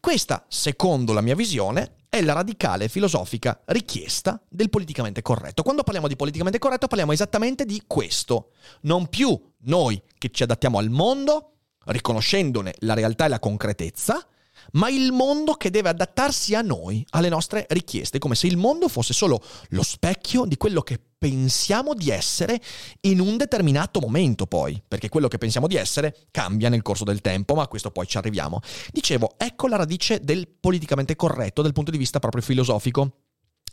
Questa, 0.00 0.46
secondo 0.48 1.12
la 1.12 1.20
mia 1.20 1.34
visione, 1.34 1.96
è 2.08 2.22
la 2.22 2.32
radicale 2.32 2.88
filosofica 2.88 3.60
richiesta 3.66 4.40
del 4.48 4.70
politicamente 4.70 5.20
corretto. 5.20 5.62
Quando 5.62 5.82
parliamo 5.82 6.08
di 6.08 6.16
politicamente 6.16 6.58
corretto 6.58 6.86
parliamo 6.86 7.12
esattamente 7.12 7.66
di 7.66 7.82
questo. 7.86 8.52
Non 8.82 9.08
più 9.08 9.38
noi 9.64 10.02
che 10.16 10.30
ci 10.30 10.42
adattiamo 10.42 10.78
al 10.78 10.88
mondo, 10.88 11.56
riconoscendone 11.84 12.72
la 12.78 12.94
realtà 12.94 13.26
e 13.26 13.28
la 13.28 13.38
concretezza, 13.38 14.26
ma 14.72 14.88
il 14.88 15.12
mondo 15.12 15.54
che 15.54 15.70
deve 15.70 15.88
adattarsi 15.88 16.54
a 16.54 16.62
noi, 16.62 17.04
alle 17.10 17.28
nostre 17.28 17.66
richieste, 17.70 18.18
come 18.18 18.34
se 18.34 18.46
il 18.46 18.56
mondo 18.56 18.88
fosse 18.88 19.12
solo 19.12 19.42
lo 19.70 19.82
specchio 19.82 20.44
di 20.44 20.56
quello 20.56 20.82
che 20.82 21.00
pensiamo 21.18 21.94
di 21.94 22.10
essere 22.10 22.60
in 23.02 23.20
un 23.20 23.36
determinato 23.36 24.00
momento 24.00 24.46
poi, 24.46 24.82
perché 24.86 25.08
quello 25.08 25.28
che 25.28 25.38
pensiamo 25.38 25.66
di 25.66 25.76
essere 25.76 26.26
cambia 26.30 26.68
nel 26.68 26.82
corso 26.82 27.04
del 27.04 27.20
tempo, 27.20 27.54
ma 27.54 27.62
a 27.62 27.68
questo 27.68 27.90
poi 27.90 28.06
ci 28.06 28.18
arriviamo. 28.18 28.60
Dicevo, 28.90 29.34
ecco 29.36 29.66
la 29.66 29.76
radice 29.76 30.20
del 30.20 30.48
politicamente 30.48 31.16
corretto 31.16 31.62
dal 31.62 31.72
punto 31.72 31.90
di 31.90 31.98
vista 31.98 32.18
proprio 32.18 32.42
filosofico 32.42 33.22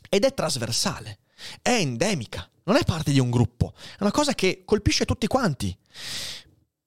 ed 0.09 0.23
è 0.23 0.33
trasversale, 0.33 1.19
è 1.61 1.71
endemica, 1.71 2.49
non 2.65 2.77
è 2.77 2.83
parte 2.83 3.11
di 3.11 3.19
un 3.19 3.29
gruppo, 3.29 3.73
è 3.75 4.01
una 4.01 4.11
cosa 4.11 4.33
che 4.33 4.63
colpisce 4.65 5.05
tutti 5.05 5.27
quanti. 5.27 5.75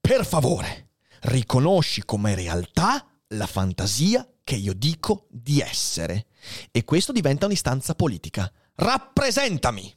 Per 0.00 0.24
favore, 0.24 0.90
riconosci 1.22 2.04
come 2.04 2.34
realtà 2.34 3.04
la 3.28 3.46
fantasia 3.46 4.28
che 4.44 4.54
io 4.54 4.74
dico 4.74 5.26
di 5.30 5.60
essere. 5.60 6.26
E 6.70 6.84
questo 6.84 7.12
diventa 7.12 7.46
un'istanza 7.46 7.94
politica. 7.94 8.50
Rappresentami! 8.76 9.92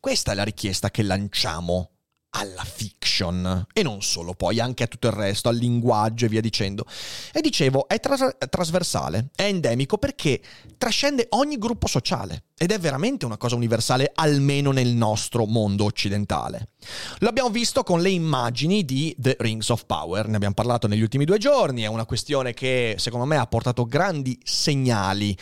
Questa 0.00 0.32
è 0.32 0.34
la 0.34 0.44
richiesta 0.44 0.90
che 0.90 1.02
lanciamo 1.02 1.90
alla 2.30 2.64
fiction 2.64 3.66
e 3.72 3.82
non 3.82 4.02
solo, 4.02 4.34
poi 4.34 4.60
anche 4.60 4.82
a 4.82 4.86
tutto 4.86 5.06
il 5.06 5.14
resto, 5.14 5.48
al 5.48 5.56
linguaggio 5.56 6.26
e 6.26 6.28
via 6.28 6.40
dicendo. 6.40 6.84
E 7.32 7.40
dicevo, 7.40 7.88
è 7.88 7.98
tras- 7.98 8.36
trasversale, 8.50 9.30
è 9.34 9.44
endemico 9.44 9.96
perché 9.98 10.42
trascende 10.76 11.26
ogni 11.30 11.56
gruppo 11.58 11.86
sociale 11.86 12.44
ed 12.58 12.70
è 12.70 12.78
veramente 12.78 13.26
una 13.26 13.36
cosa 13.36 13.54
universale, 13.54 14.10
almeno 14.14 14.70
nel 14.70 14.88
nostro 14.88 15.44
mondo 15.44 15.84
occidentale. 15.84 16.68
L'abbiamo 17.18 17.50
visto 17.50 17.82
con 17.82 18.00
le 18.00 18.08
immagini 18.08 18.82
di 18.82 19.14
The 19.18 19.36
Rings 19.38 19.68
of 19.68 19.84
Power, 19.84 20.26
ne 20.26 20.36
abbiamo 20.36 20.54
parlato 20.54 20.86
negli 20.86 21.02
ultimi 21.02 21.26
due 21.26 21.36
giorni, 21.36 21.82
è 21.82 21.86
una 21.86 22.06
questione 22.06 22.54
che 22.54 22.94
secondo 22.98 23.26
me 23.26 23.36
ha 23.36 23.46
portato 23.46 23.84
grandi 23.84 24.40
segnali 24.42 25.36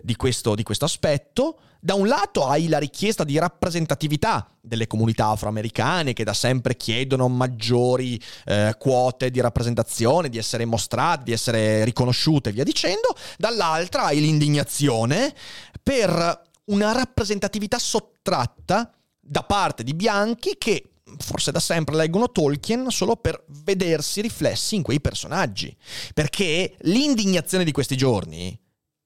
di 0.00 0.14
questo, 0.14 0.54
di 0.54 0.62
questo 0.62 0.84
aspetto. 0.84 1.58
Da 1.80 1.94
un 1.94 2.06
lato 2.06 2.46
hai 2.46 2.68
la 2.68 2.78
richiesta 2.78 3.24
di 3.24 3.38
rappresentatività 3.38 4.54
delle 4.60 4.86
comunità 4.86 5.28
afroamericane 5.28 6.12
che 6.12 6.24
da 6.24 6.34
sempre 6.34 6.76
chiedono 6.76 7.26
maggiori 7.28 8.20
eh, 8.44 8.76
quote 8.78 9.30
di 9.30 9.40
rappresentazione, 9.40 10.28
di 10.28 10.36
essere 10.38 10.66
mostrate, 10.66 11.24
di 11.24 11.32
essere 11.32 11.82
riconosciute 11.84 12.50
e 12.50 12.52
via 12.52 12.64
dicendo. 12.64 13.16
Dall'altra 13.38 14.04
hai 14.04 14.20
l'indignazione 14.20 15.34
per 15.82 16.48
una 16.66 16.92
rappresentatività 16.92 17.78
sottratta 17.78 18.92
da 19.18 19.42
parte 19.42 19.82
di 19.82 19.94
bianchi 19.94 20.56
che 20.58 20.90
forse 21.18 21.50
da 21.50 21.60
sempre 21.60 21.96
leggono 21.96 22.30
Tolkien 22.30 22.90
solo 22.90 23.16
per 23.16 23.44
vedersi 23.48 24.20
riflessi 24.20 24.76
in 24.76 24.82
quei 24.82 25.00
personaggi. 25.00 25.74
Perché 26.14 26.76
l'indignazione 26.80 27.64
di 27.64 27.72
questi 27.72 27.96
giorni 27.96 28.58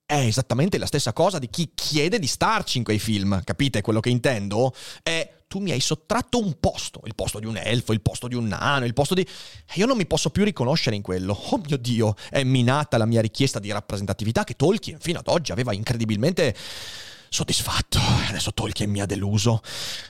è 0.05 0.19
esattamente 0.19 0.77
la 0.77 0.85
stessa 0.85 1.13
cosa 1.13 1.39
di 1.39 1.49
chi 1.49 1.71
chiede 1.73 2.19
di 2.19 2.27
starci 2.27 2.77
in 2.77 2.83
quei 2.83 2.99
film, 2.99 3.41
capite 3.43 3.81
quello 3.81 3.99
che 3.99 4.09
intendo? 4.09 4.73
È 5.01 5.33
tu 5.47 5.59
mi 5.59 5.71
hai 5.71 5.79
sottratto 5.79 6.39
un 6.39 6.59
posto, 6.59 7.01
il 7.05 7.15
posto 7.15 7.39
di 7.39 7.45
un 7.45 7.55
elfo, 7.55 7.93
il 7.93 8.01
posto 8.01 8.27
di 8.27 8.35
un 8.35 8.47
nano, 8.47 8.85
il 8.85 8.93
posto 8.93 9.13
di... 9.13 9.25
Io 9.75 9.85
non 9.85 9.95
mi 9.95 10.05
posso 10.05 10.29
più 10.29 10.43
riconoscere 10.43 10.95
in 10.95 11.01
quello. 11.01 11.33
Oh 11.51 11.61
mio 11.65 11.77
Dio, 11.77 12.15
è 12.29 12.43
minata 12.43 12.97
la 12.97 13.05
mia 13.05 13.21
richiesta 13.21 13.59
di 13.59 13.71
rappresentatività 13.71 14.43
che 14.43 14.55
Tolkien 14.55 14.99
fino 14.99 15.19
ad 15.19 15.27
oggi 15.27 15.51
aveva 15.51 15.73
incredibilmente 15.73 16.55
soddisfatto. 17.29 17.99
Adesso 18.29 18.53
Tolkien 18.53 18.89
mi 18.89 19.01
ha 19.01 19.05
deluso. 19.05 19.61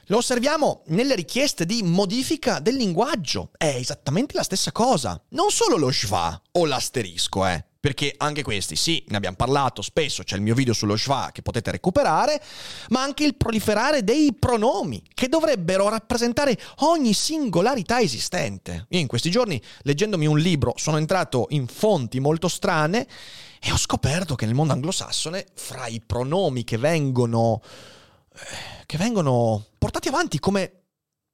Lo 0.07 0.17
osserviamo 0.17 0.83
nelle 0.87 1.15
richieste 1.15 1.65
di 1.65 1.83
modifica 1.83 2.59
del 2.59 2.75
linguaggio. 2.75 3.51
È 3.57 3.65
esattamente 3.65 4.35
la 4.35 4.43
stessa 4.43 4.71
cosa. 4.71 5.19
Non 5.29 5.49
solo 5.51 5.77
lo 5.77 5.91
schwa 5.91 6.39
o 6.53 6.65
l'asterisco, 6.65 7.45
eh 7.45 7.65
perché 7.85 8.15
anche 8.17 8.41
questi, 8.41 8.75
sì, 8.75 9.03
ne 9.09 9.17
abbiamo 9.17 9.35
parlato 9.35 9.83
spesso, 9.83 10.23
c'è 10.23 10.37
il 10.37 10.41
mio 10.41 10.55
video 10.55 10.73
sullo 10.73 10.97
schwa 10.97 11.29
che 11.31 11.43
potete 11.43 11.69
recuperare, 11.69 12.41
ma 12.89 13.03
anche 13.03 13.25
il 13.25 13.35
proliferare 13.35 14.03
dei 14.03 14.33
pronomi, 14.33 15.03
che 15.13 15.27
dovrebbero 15.29 15.87
rappresentare 15.87 16.57
ogni 16.77 17.13
singolarità 17.13 17.99
esistente. 17.99 18.87
Io 18.89 18.97
in 18.97 19.05
questi 19.05 19.29
giorni, 19.29 19.61
leggendomi 19.83 20.25
un 20.25 20.39
libro, 20.39 20.73
sono 20.77 20.97
entrato 20.97 21.45
in 21.49 21.67
fonti 21.67 22.19
molto 22.19 22.47
strane 22.47 23.05
e 23.59 23.71
ho 23.71 23.77
scoperto 23.77 24.35
che 24.35 24.45
nel 24.45 24.55
mondo 24.55 24.73
anglosassone, 24.73 25.45
fra 25.53 25.87
i 25.87 26.01
pronomi 26.01 26.63
che 26.63 26.77
vengono, 26.77 27.61
eh, 28.33 28.85
che 28.85 28.97
vengono 28.97 29.65
portati 29.77 30.07
avanti 30.07 30.39
come 30.39 30.83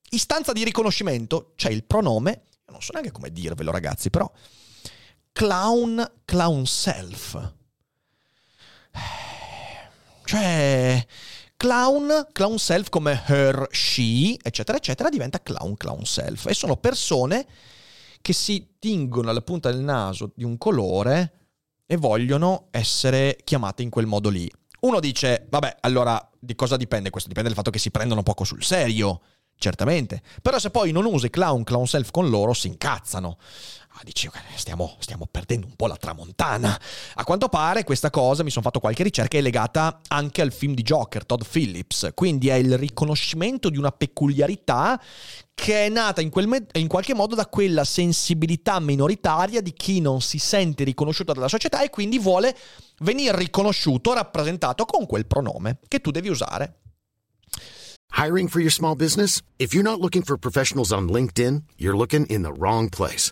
istanza 0.10 0.52
di 0.52 0.64
riconoscimento, 0.64 1.54
c'è 1.56 1.70
il 1.70 1.84
pronome, 1.84 2.44
non 2.68 2.82
so 2.82 2.92
neanche 2.94 3.12
come 3.12 3.32
dirvelo 3.32 3.72
ragazzi, 3.72 4.10
però 4.10 4.32
clown, 5.32 6.12
clown 6.26 6.66
self. 6.66 7.54
Cioè, 10.24 11.06
clown, 11.58 12.28
clown 12.32 12.58
self 12.58 12.90
come 12.90 13.22
her, 13.28 13.68
she, 13.72 14.38
eccetera, 14.42 14.78
eccetera, 14.78 15.10
diventa 15.10 15.42
clown, 15.42 15.76
clown 15.76 16.06
self. 16.06 16.46
E 16.48 16.54
sono 16.54 16.78
persone 16.78 17.46
che 18.22 18.34
si 18.34 18.76
tingono 18.80 19.30
alla 19.30 19.42
punta 19.42 19.72
del 19.72 19.82
naso 19.82 20.32
di 20.36 20.44
un 20.44 20.58
colore 20.58 21.41
e 21.92 21.98
vogliono 21.98 22.68
essere 22.72 23.36
chiamate 23.44 23.82
in 23.84 23.90
quel 23.90 24.06
modo 24.06 24.30
lì. 24.30 24.50
Uno 24.80 25.02
dice, 25.02 25.46
vabbè, 25.50 25.80
allora 25.82 26.26
di 26.40 26.56
cosa 26.56 26.78
dipende 26.78 27.10
questo? 27.10 27.28
Dipende 27.28 27.50
dal 27.50 27.58
fatto 27.58 27.70
che 27.70 27.80
si 27.80 27.92
prendono 27.92 28.24
poco 28.24 28.46
sul 28.46 28.64
serio 28.64 29.20
certamente. 29.58 30.22
Però 30.42 30.58
se 30.58 30.70
poi 30.70 30.94
non 30.94 31.04
usi 31.04 31.30
clown, 31.30 31.66
clown 31.66 31.86
self 31.86 32.12
con 32.12 32.30
loro, 32.30 32.54
si 32.54 32.68
incazzano. 32.68 33.38
Ah, 33.94 34.02
dici, 34.04 34.30
stiamo, 34.56 34.96
stiamo, 35.00 35.28
perdendo 35.30 35.68
un 35.68 35.76
po' 35.76 35.86
la 35.86 35.98
tramontana. 35.98 36.80
A 37.16 37.24
quanto 37.24 37.50
pare 37.50 37.84
questa 37.84 38.10
cosa, 38.10 38.42
mi 38.42 38.50
sono 38.50 38.64
fatto 38.64 38.80
qualche 38.80 39.04
ricerca, 39.04 39.38
è 39.38 39.42
legata 39.42 40.00
anche 40.08 40.42
al 40.42 40.54
film 40.54 40.74
di 40.74 40.82
Joker, 40.82 41.26
Todd 41.26 41.42
Phillips. 41.44 42.10
Quindi 42.14 42.48
è 42.48 42.56
il 42.56 42.78
riconoscimento 42.78 43.70
di 43.70 43.78
una 43.78 43.92
peculiarità 43.92 45.00
che 45.54 45.86
è 45.86 45.90
nata 45.90 46.22
in, 46.22 46.32
me- 46.46 46.66
in, 46.74 46.88
qualche 46.88 47.14
modo 47.14 47.36
da 47.36 47.46
quella 47.48 47.84
sensibilità 47.84 48.80
minoritaria 48.80 49.62
di 49.62 49.74
chi 49.74 50.00
non 50.00 50.22
si 50.22 50.40
sente 50.40 50.84
riconosciuto 50.84 51.34
dalla 51.34 51.50
società 51.50 51.84
e 51.84 51.90
quindi 51.90 52.18
vuole 52.18 52.58
venire 53.00 53.38
riconosciuto, 53.38 54.14
rappresentato 54.14 54.86
con 54.86 55.06
quel 55.06 55.28
pronome 55.28 55.80
che 55.88 56.00
tu 56.00 56.12
devi 56.12 56.30
usare. 56.30 56.80
Hiring 58.18 58.50
for 58.50 58.60
your 58.60 58.72
small 58.72 58.96
business? 58.96 59.42
If 59.58 59.74
you're 59.74 59.88
not 59.88 60.00
looking 60.00 60.24
for 60.24 60.38
professionals 60.38 60.92
on 60.92 61.08
LinkedIn, 61.08 61.64
you're 61.78 61.96
looking 61.96 62.26
in 62.30 62.42
the 62.42 62.52
wrong 62.52 62.90
place. 62.90 63.32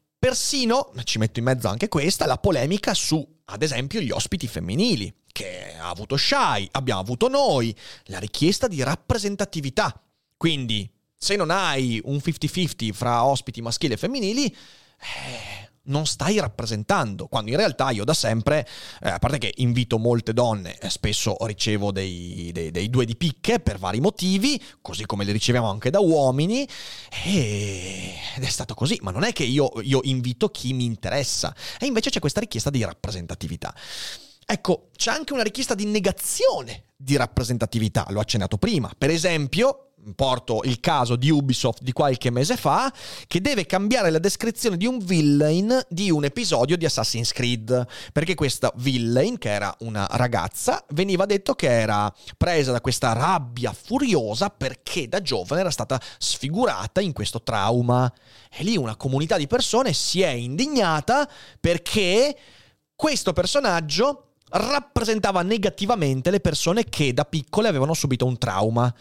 Persino, 0.21 0.91
ci 1.03 1.17
metto 1.17 1.39
in 1.39 1.45
mezzo 1.45 1.67
anche 1.67 1.87
questa, 1.87 2.27
la 2.27 2.37
polemica 2.37 2.93
su, 2.93 3.27
ad 3.45 3.63
esempio, 3.63 3.99
gli 4.01 4.11
ospiti 4.11 4.47
femminili, 4.47 5.11
che 5.31 5.75
ha 5.75 5.89
avuto 5.89 6.15
Shai, 6.15 6.69
abbiamo 6.73 6.99
avuto 6.99 7.27
noi, 7.27 7.75
la 8.03 8.19
richiesta 8.19 8.67
di 8.67 8.83
rappresentatività. 8.83 9.99
Quindi, 10.37 10.87
se 11.15 11.35
non 11.35 11.49
hai 11.49 11.99
un 12.03 12.17
50-50 12.17 12.91
fra 12.91 13.25
ospiti 13.25 13.63
maschili 13.63 13.93
e 13.93 13.97
femminili, 13.97 14.45
eh, 14.45 15.70
non 15.83 16.05
stai 16.05 16.39
rappresentando, 16.39 17.27
quando 17.27 17.49
in 17.49 17.57
realtà 17.57 17.89
io 17.89 18.03
da 18.03 18.13
sempre, 18.13 18.67
eh, 19.01 19.09
a 19.09 19.19
parte 19.19 19.37
che 19.37 19.53
invito 19.57 19.97
molte 19.97 20.33
donne, 20.33 20.77
eh, 20.77 20.89
spesso 20.89 21.35
ricevo 21.41 21.91
dei, 21.91 22.51
dei, 22.53 22.71
dei, 22.71 22.89
due 22.89 23.05
di 23.05 23.15
picche 23.15 23.59
per 23.59 23.79
vari 23.79 23.99
motivi, 23.99 24.61
così 24.81 25.05
come 25.05 25.23
le 25.23 25.31
riceviamo 25.31 25.69
anche 25.69 25.89
da 25.89 25.99
uomini, 25.99 26.67
e... 27.23 28.13
ed 28.35 28.43
è 28.43 28.49
stato 28.49 28.73
così, 28.73 28.99
ma 29.01 29.11
non 29.11 29.23
è 29.23 29.33
che 29.33 29.43
io, 29.43 29.71
io 29.81 30.01
invito 30.03 30.49
chi 30.49 30.73
mi 30.73 30.85
interessa, 30.85 31.55
e 31.79 31.85
invece 31.85 32.09
c'è 32.09 32.19
questa 32.19 32.39
richiesta 32.39 32.69
di 32.69 32.83
rappresentatività. 32.83 33.73
Ecco, 34.45 34.89
c'è 34.95 35.11
anche 35.11 35.33
una 35.33 35.43
richiesta 35.43 35.75
di 35.75 35.85
negazione 35.85 36.85
di 36.95 37.15
rappresentatività, 37.15 38.05
l'ho 38.09 38.19
accennato 38.19 38.57
prima. 38.57 38.91
Per 38.95 39.09
esempio, 39.09 39.90
porto 40.15 40.61
il 40.63 40.79
caso 40.79 41.15
di 41.15 41.29
Ubisoft 41.29 41.81
di 41.81 41.91
qualche 41.91 42.29
mese 42.29 42.57
fa, 42.57 42.91
che 43.27 43.41
deve 43.41 43.65
cambiare 43.65 44.09
la 44.09 44.19
descrizione 44.19 44.77
di 44.77 44.85
un 44.85 44.99
villain 44.99 45.79
di 45.89 46.11
un 46.11 46.23
episodio 46.23 46.77
di 46.77 46.85
Assassin's 46.85 47.31
Creed, 47.31 47.87
perché 48.11 48.35
questa 48.35 48.71
villain, 48.75 49.37
che 49.37 49.49
era 49.49 49.75
una 49.79 50.07
ragazza, 50.11 50.83
veniva 50.89 51.25
detto 51.25 51.53
che 51.53 51.69
era 51.69 52.13
presa 52.37 52.71
da 52.71 52.81
questa 52.81 53.13
rabbia 53.13 53.73
furiosa 53.73 54.49
perché 54.49 55.07
da 55.07 55.21
giovane 55.21 55.61
era 55.61 55.71
stata 55.71 55.99
sfigurata 56.17 57.01
in 57.01 57.13
questo 57.13 57.41
trauma. 57.41 58.11
E 58.49 58.63
lì 58.63 58.77
una 58.77 58.95
comunità 58.95 59.37
di 59.37 59.47
persone 59.47 59.93
si 59.93 60.21
è 60.21 60.29
indignata 60.29 61.29
perché 61.59 62.37
questo 62.95 63.33
personaggio 63.33 64.30
rappresentava 64.51 65.41
negativamente 65.41 66.31
le 66.31 66.39
persone 66.39 66.85
che 66.85 67.13
da 67.13 67.25
piccole 67.25 67.67
avevano 67.67 67.93
subito 67.93 68.25
un 68.25 68.37
trauma. 68.37 68.93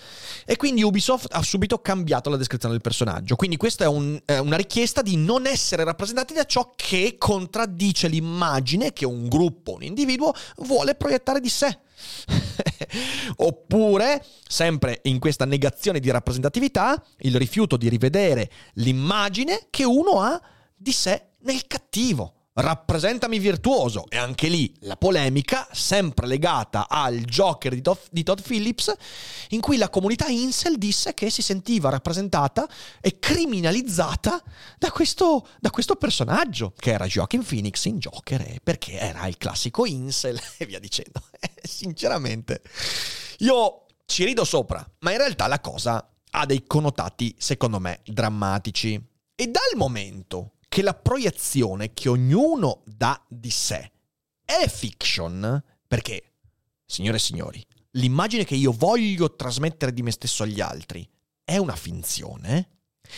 E 0.45 0.57
quindi 0.57 0.83
Ubisoft 0.83 1.29
ha 1.31 1.43
subito 1.43 1.79
cambiato 1.79 2.31
la 2.31 2.37
descrizione 2.37 2.75
del 2.75 2.83
personaggio. 2.83 3.37
Quindi 3.37 3.57
questa 3.57 3.85
è, 3.85 3.89
un, 3.89 4.21
è 4.25 4.39
una 4.39 4.57
richiesta 4.57 5.03
di 5.03 5.17
non 5.17 5.47
essere 5.47 5.85
rappresentati 5.85 6.35
da 6.35 6.45
ciò 6.45 6.73
che 6.77 7.17
contraddice 7.19 8.09
l'immagine 8.09 8.93
che 8.93 9.07
un 9.07 9.29
gruppo, 9.29 9.75
un 9.75 9.83
individuo 9.83 10.33
vuole 10.59 10.95
proiettare 10.95 11.41
di 11.41 11.49
sé. 11.49 11.79
Oppure, 13.37 14.25
sempre 14.47 15.01
in 15.03 15.19
questa 15.19 15.45
negazione 15.45 16.01
di 16.01 16.11
rappresentatività, 16.11 17.03
il 17.19 17.37
rifiuto 17.37 17.77
di 17.77 17.89
rivedere 17.89 18.51
l'immagine 18.75 19.67
che 19.71 19.85
uno 19.85 20.21
ha 20.21 20.41
di 20.75 20.93
sé 20.93 21.27
nel 21.41 21.67
cattivo 21.67 22.35
rappresentami 22.61 23.39
virtuoso. 23.39 24.07
E 24.09 24.17
anche 24.17 24.49
lì 24.49 24.73
la 24.81 24.97
polemica, 24.97 25.67
sempre 25.73 26.27
legata 26.27 26.89
al 26.89 27.21
Joker 27.21 27.75
di, 27.75 27.83
Todd, 27.83 27.99
di 28.11 28.23
Todd 28.23 28.41
Phillips, 28.41 28.93
in 29.51 29.61
cui 29.61 29.77
la 29.77 29.89
comunità 29.89 30.27
Incel 30.29 30.79
disse 30.79 31.15
che 31.15 31.31
si 31.31 31.43
sentiva 31.43 31.91
rappresentata 31.91 32.69
e 33.01 33.19
criminalizzata 33.19 34.43
da 34.79 34.91
questo, 34.91 35.49
da 35.59 35.71
questo 35.71 35.97
personaggio, 35.97 36.73
che 36.79 36.93
era 36.93 37.07
Joaquin 37.07 37.45
Phoenix 37.45 37.85
in 37.85 37.99
Joker, 37.99 38.61
perché 38.63 38.99
era 38.99 39.27
il 39.27 39.37
classico 39.39 39.87
Incel 39.87 40.39
e 40.59 40.67
via 40.67 40.79
dicendo. 40.79 41.23
Sinceramente, 41.63 42.63
io 43.39 43.87
ci 44.05 44.25
rido 44.25 44.45
sopra, 44.45 44.87
ma 45.01 45.13
in 45.13 45.19
realtà 45.19 45.47
la 45.47 45.61
cosa 45.61 46.05
ha 46.33 46.47
dei 46.47 46.65
connotati, 46.67 47.35
secondo 47.39 47.81
me, 47.81 48.01
drammatici. 48.05 49.09
E 49.35 49.47
dal 49.47 49.77
momento 49.77 50.53
che 50.71 50.83
la 50.83 50.95
proiezione 50.95 51.93
che 51.93 52.09
ognuno 52.09 52.83
dà 52.87 53.21
di 53.29 53.51
sé 53.51 53.91
è 54.45 54.69
fiction, 54.69 55.61
perché, 55.89 56.35
signore 56.87 57.17
e 57.17 57.21
signori, 57.21 57.67
l'immagine 57.95 58.45
che 58.45 58.55
io 58.55 58.71
voglio 58.71 59.35
trasmettere 59.35 59.93
di 59.93 60.03
me 60.03 60.13
stesso 60.13 60.45
agli 60.45 60.61
altri 60.61 61.07
è 61.43 61.57
una 61.57 61.75
finzione, 61.75 62.69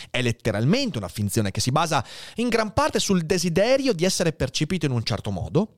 è 0.09 0.23
letteralmente 0.23 0.97
una 0.97 1.07
finzione 1.07 1.51
che 1.51 1.61
si 1.61 1.71
basa 1.71 2.03
in 2.37 2.49
gran 2.49 2.73
parte 2.73 2.97
sul 2.97 3.21
desiderio 3.21 3.93
di 3.93 4.03
essere 4.03 4.33
percepito 4.33 4.87
in 4.87 4.91
un 4.91 5.03
certo 5.03 5.29
modo, 5.29 5.77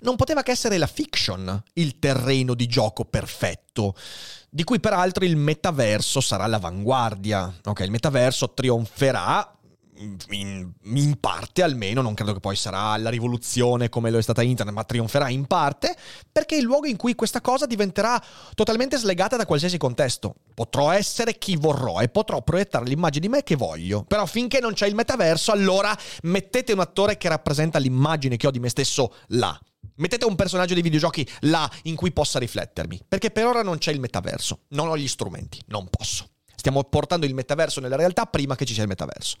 non 0.00 0.16
poteva 0.16 0.42
che 0.42 0.52
essere 0.52 0.78
la 0.78 0.86
fiction 0.86 1.62
il 1.74 1.98
terreno 1.98 2.54
di 2.54 2.66
gioco 2.66 3.04
perfetto, 3.04 3.94
di 4.48 4.64
cui 4.64 4.80
peraltro 4.80 5.26
il 5.26 5.36
metaverso 5.36 6.22
sarà 6.22 6.46
l'avanguardia. 6.46 7.60
Ok, 7.64 7.80
il 7.80 7.90
metaverso 7.90 8.54
trionferà 8.54 9.54
in, 9.96 10.72
in, 10.84 11.20
parte 11.20 11.62
almeno, 11.62 12.00
non 12.00 12.14
credo 12.14 12.32
che 12.32 12.40
poi 12.40 12.56
sarà 12.56 12.96
la 12.96 13.10
rivoluzione 13.10 13.88
come 13.88 14.10
lo 14.10 14.18
è 14.18 14.22
stata 14.22 14.42
internet, 14.42 14.74
ma 14.74 14.84
trionferà 14.84 15.28
in 15.28 15.46
parte, 15.46 15.96
perché 16.30 16.56
è 16.56 16.58
il 16.58 16.64
luogo 16.64 16.86
in 16.86 16.96
cui 16.96 17.14
questa 17.14 17.40
cosa 17.40 17.66
diventerà 17.66 18.22
totalmente 18.54 18.96
slegata 18.96 19.36
da 19.36 19.46
qualsiasi 19.46 19.76
contesto. 19.76 20.34
Potrò 20.54 20.90
essere 20.90 21.38
chi 21.38 21.56
vorrò 21.56 22.00
e 22.00 22.08
potrò 22.08 22.42
proiettare 22.42 22.86
l'immagine 22.86 23.26
di 23.26 23.32
me 23.32 23.42
che 23.42 23.56
voglio, 23.56 24.04
però 24.04 24.26
finché 24.26 24.60
non 24.60 24.72
c'è 24.72 24.86
il 24.86 24.94
metaverso, 24.94 25.52
allora 25.52 25.96
mettete 26.22 26.72
un 26.72 26.80
attore 26.80 27.16
che 27.16 27.28
rappresenta 27.28 27.78
l'immagine 27.78 28.36
che 28.36 28.46
ho 28.46 28.50
di 28.50 28.60
me 28.60 28.68
stesso 28.68 29.14
là. 29.28 29.58
Mettete 29.96 30.24
un 30.24 30.36
personaggio 30.36 30.74
dei 30.74 30.82
videogiochi 30.82 31.28
là 31.40 31.70
in 31.82 31.96
cui 31.96 32.12
possa 32.12 32.38
riflettermi, 32.38 33.02
perché 33.06 33.30
per 33.30 33.46
ora 33.46 33.62
non 33.62 33.78
c'è 33.78 33.92
il 33.92 34.00
metaverso, 34.00 34.62
non 34.68 34.88
ho 34.88 34.96
gli 34.96 35.08
strumenti, 35.08 35.60
non 35.66 35.88
posso. 35.88 36.31
Stiamo 36.62 36.84
portando 36.84 37.26
il 37.26 37.34
metaverso 37.34 37.80
nella 37.80 37.96
realtà 37.96 38.24
prima 38.26 38.54
che 38.54 38.64
ci 38.64 38.72
sia 38.72 38.84
il 38.84 38.88
metaverso. 38.88 39.36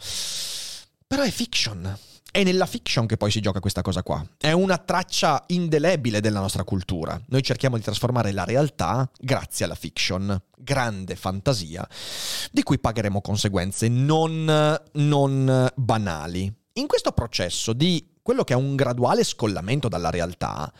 Però 1.06 1.22
è 1.22 1.30
fiction. 1.30 1.96
È 2.32 2.42
nella 2.42 2.66
fiction 2.66 3.06
che 3.06 3.16
poi 3.16 3.30
si 3.30 3.40
gioca 3.40 3.60
questa 3.60 3.80
cosa 3.80 4.02
qua. 4.02 4.26
È 4.36 4.50
una 4.50 4.76
traccia 4.76 5.44
indelebile 5.46 6.20
della 6.20 6.40
nostra 6.40 6.64
cultura. 6.64 7.22
Noi 7.28 7.44
cerchiamo 7.44 7.76
di 7.76 7.84
trasformare 7.84 8.32
la 8.32 8.42
realtà 8.42 9.08
grazie 9.20 9.66
alla 9.66 9.76
fiction. 9.76 10.36
Grande 10.56 11.14
fantasia, 11.14 11.88
di 12.50 12.64
cui 12.64 12.80
pagheremo 12.80 13.20
conseguenze 13.20 13.86
non, 13.86 14.80
non 14.94 15.70
banali. 15.76 16.52
In 16.72 16.88
questo 16.88 17.12
processo 17.12 17.72
di 17.72 18.14
quello 18.20 18.42
che 18.42 18.54
è 18.54 18.56
un 18.56 18.74
graduale 18.74 19.22
scollamento 19.22 19.86
dalla 19.86 20.10
realtà, 20.10 20.72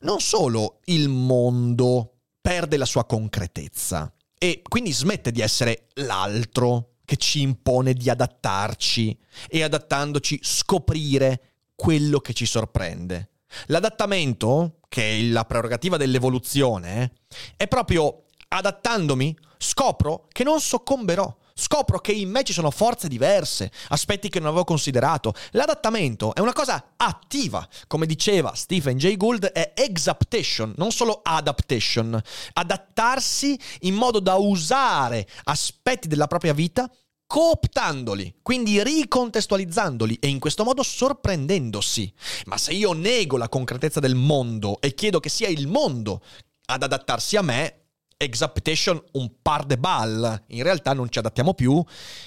non 0.00 0.20
solo 0.20 0.80
il 0.86 1.10
mondo 1.10 2.20
perde 2.40 2.78
la 2.78 2.86
sua 2.86 3.04
concretezza, 3.04 4.10
e 4.42 4.62
quindi 4.66 4.90
smette 4.90 5.32
di 5.32 5.42
essere 5.42 5.88
l'altro 5.96 6.92
che 7.04 7.18
ci 7.18 7.42
impone 7.42 7.92
di 7.92 8.08
adattarci 8.08 9.14
e 9.48 9.62
adattandoci 9.62 10.40
scoprire 10.42 11.56
quello 11.74 12.20
che 12.20 12.32
ci 12.32 12.46
sorprende. 12.46 13.32
L'adattamento, 13.66 14.78
che 14.88 15.18
è 15.18 15.22
la 15.24 15.44
prerogativa 15.44 15.98
dell'evoluzione, 15.98 17.12
è 17.54 17.68
proprio 17.68 18.24
adattandomi 18.48 19.36
scopro 19.58 20.26
che 20.32 20.42
non 20.42 20.58
soccomberò, 20.58 21.36
Scopro 21.60 21.98
che 21.98 22.12
in 22.12 22.30
me 22.30 22.42
ci 22.42 22.54
sono 22.54 22.70
forze 22.70 23.06
diverse, 23.06 23.70
aspetti 23.88 24.30
che 24.30 24.38
non 24.38 24.48
avevo 24.48 24.64
considerato. 24.64 25.34
L'adattamento 25.50 26.34
è 26.34 26.40
una 26.40 26.54
cosa 26.54 26.92
attiva. 26.96 27.68
Come 27.86 28.06
diceva 28.06 28.54
Stephen 28.54 28.96
Jay 28.96 29.18
Gould, 29.18 29.44
è 29.44 29.74
exaptation, 29.76 30.72
non 30.78 30.90
solo 30.90 31.20
adaptation. 31.22 32.18
Adattarsi 32.54 33.60
in 33.80 33.94
modo 33.94 34.20
da 34.20 34.36
usare 34.36 35.28
aspetti 35.44 36.08
della 36.08 36.26
propria 36.26 36.54
vita 36.54 36.90
cooptandoli, 37.26 38.36
quindi 38.40 38.82
ricontestualizzandoli 38.82 40.14
e 40.14 40.28
in 40.28 40.38
questo 40.38 40.64
modo 40.64 40.82
sorprendendosi. 40.82 42.10
Ma 42.46 42.56
se 42.56 42.72
io 42.72 42.94
nego 42.94 43.36
la 43.36 43.50
concretezza 43.50 44.00
del 44.00 44.14
mondo 44.14 44.80
e 44.80 44.94
chiedo 44.94 45.20
che 45.20 45.28
sia 45.28 45.48
il 45.48 45.68
mondo 45.68 46.22
ad 46.64 46.82
adattarsi 46.82 47.36
a 47.36 47.42
me, 47.42 47.79
exaptation 48.22 49.02
un 49.12 49.30
par 49.40 49.64
de 49.64 49.78
ball, 49.78 50.44
in 50.48 50.62
realtà 50.62 50.92
non 50.92 51.10
ci 51.10 51.18
adattiamo 51.18 51.54
più 51.54 51.82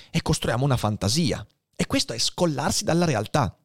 e 0.09 0.21
costruiamo 0.21 0.65
una 0.65 0.77
fantasia. 0.77 1.45
E 1.75 1.85
questo 1.85 2.13
è 2.13 2.17
scollarsi 2.17 2.83
dalla 2.83 3.05
realtà. 3.05 3.55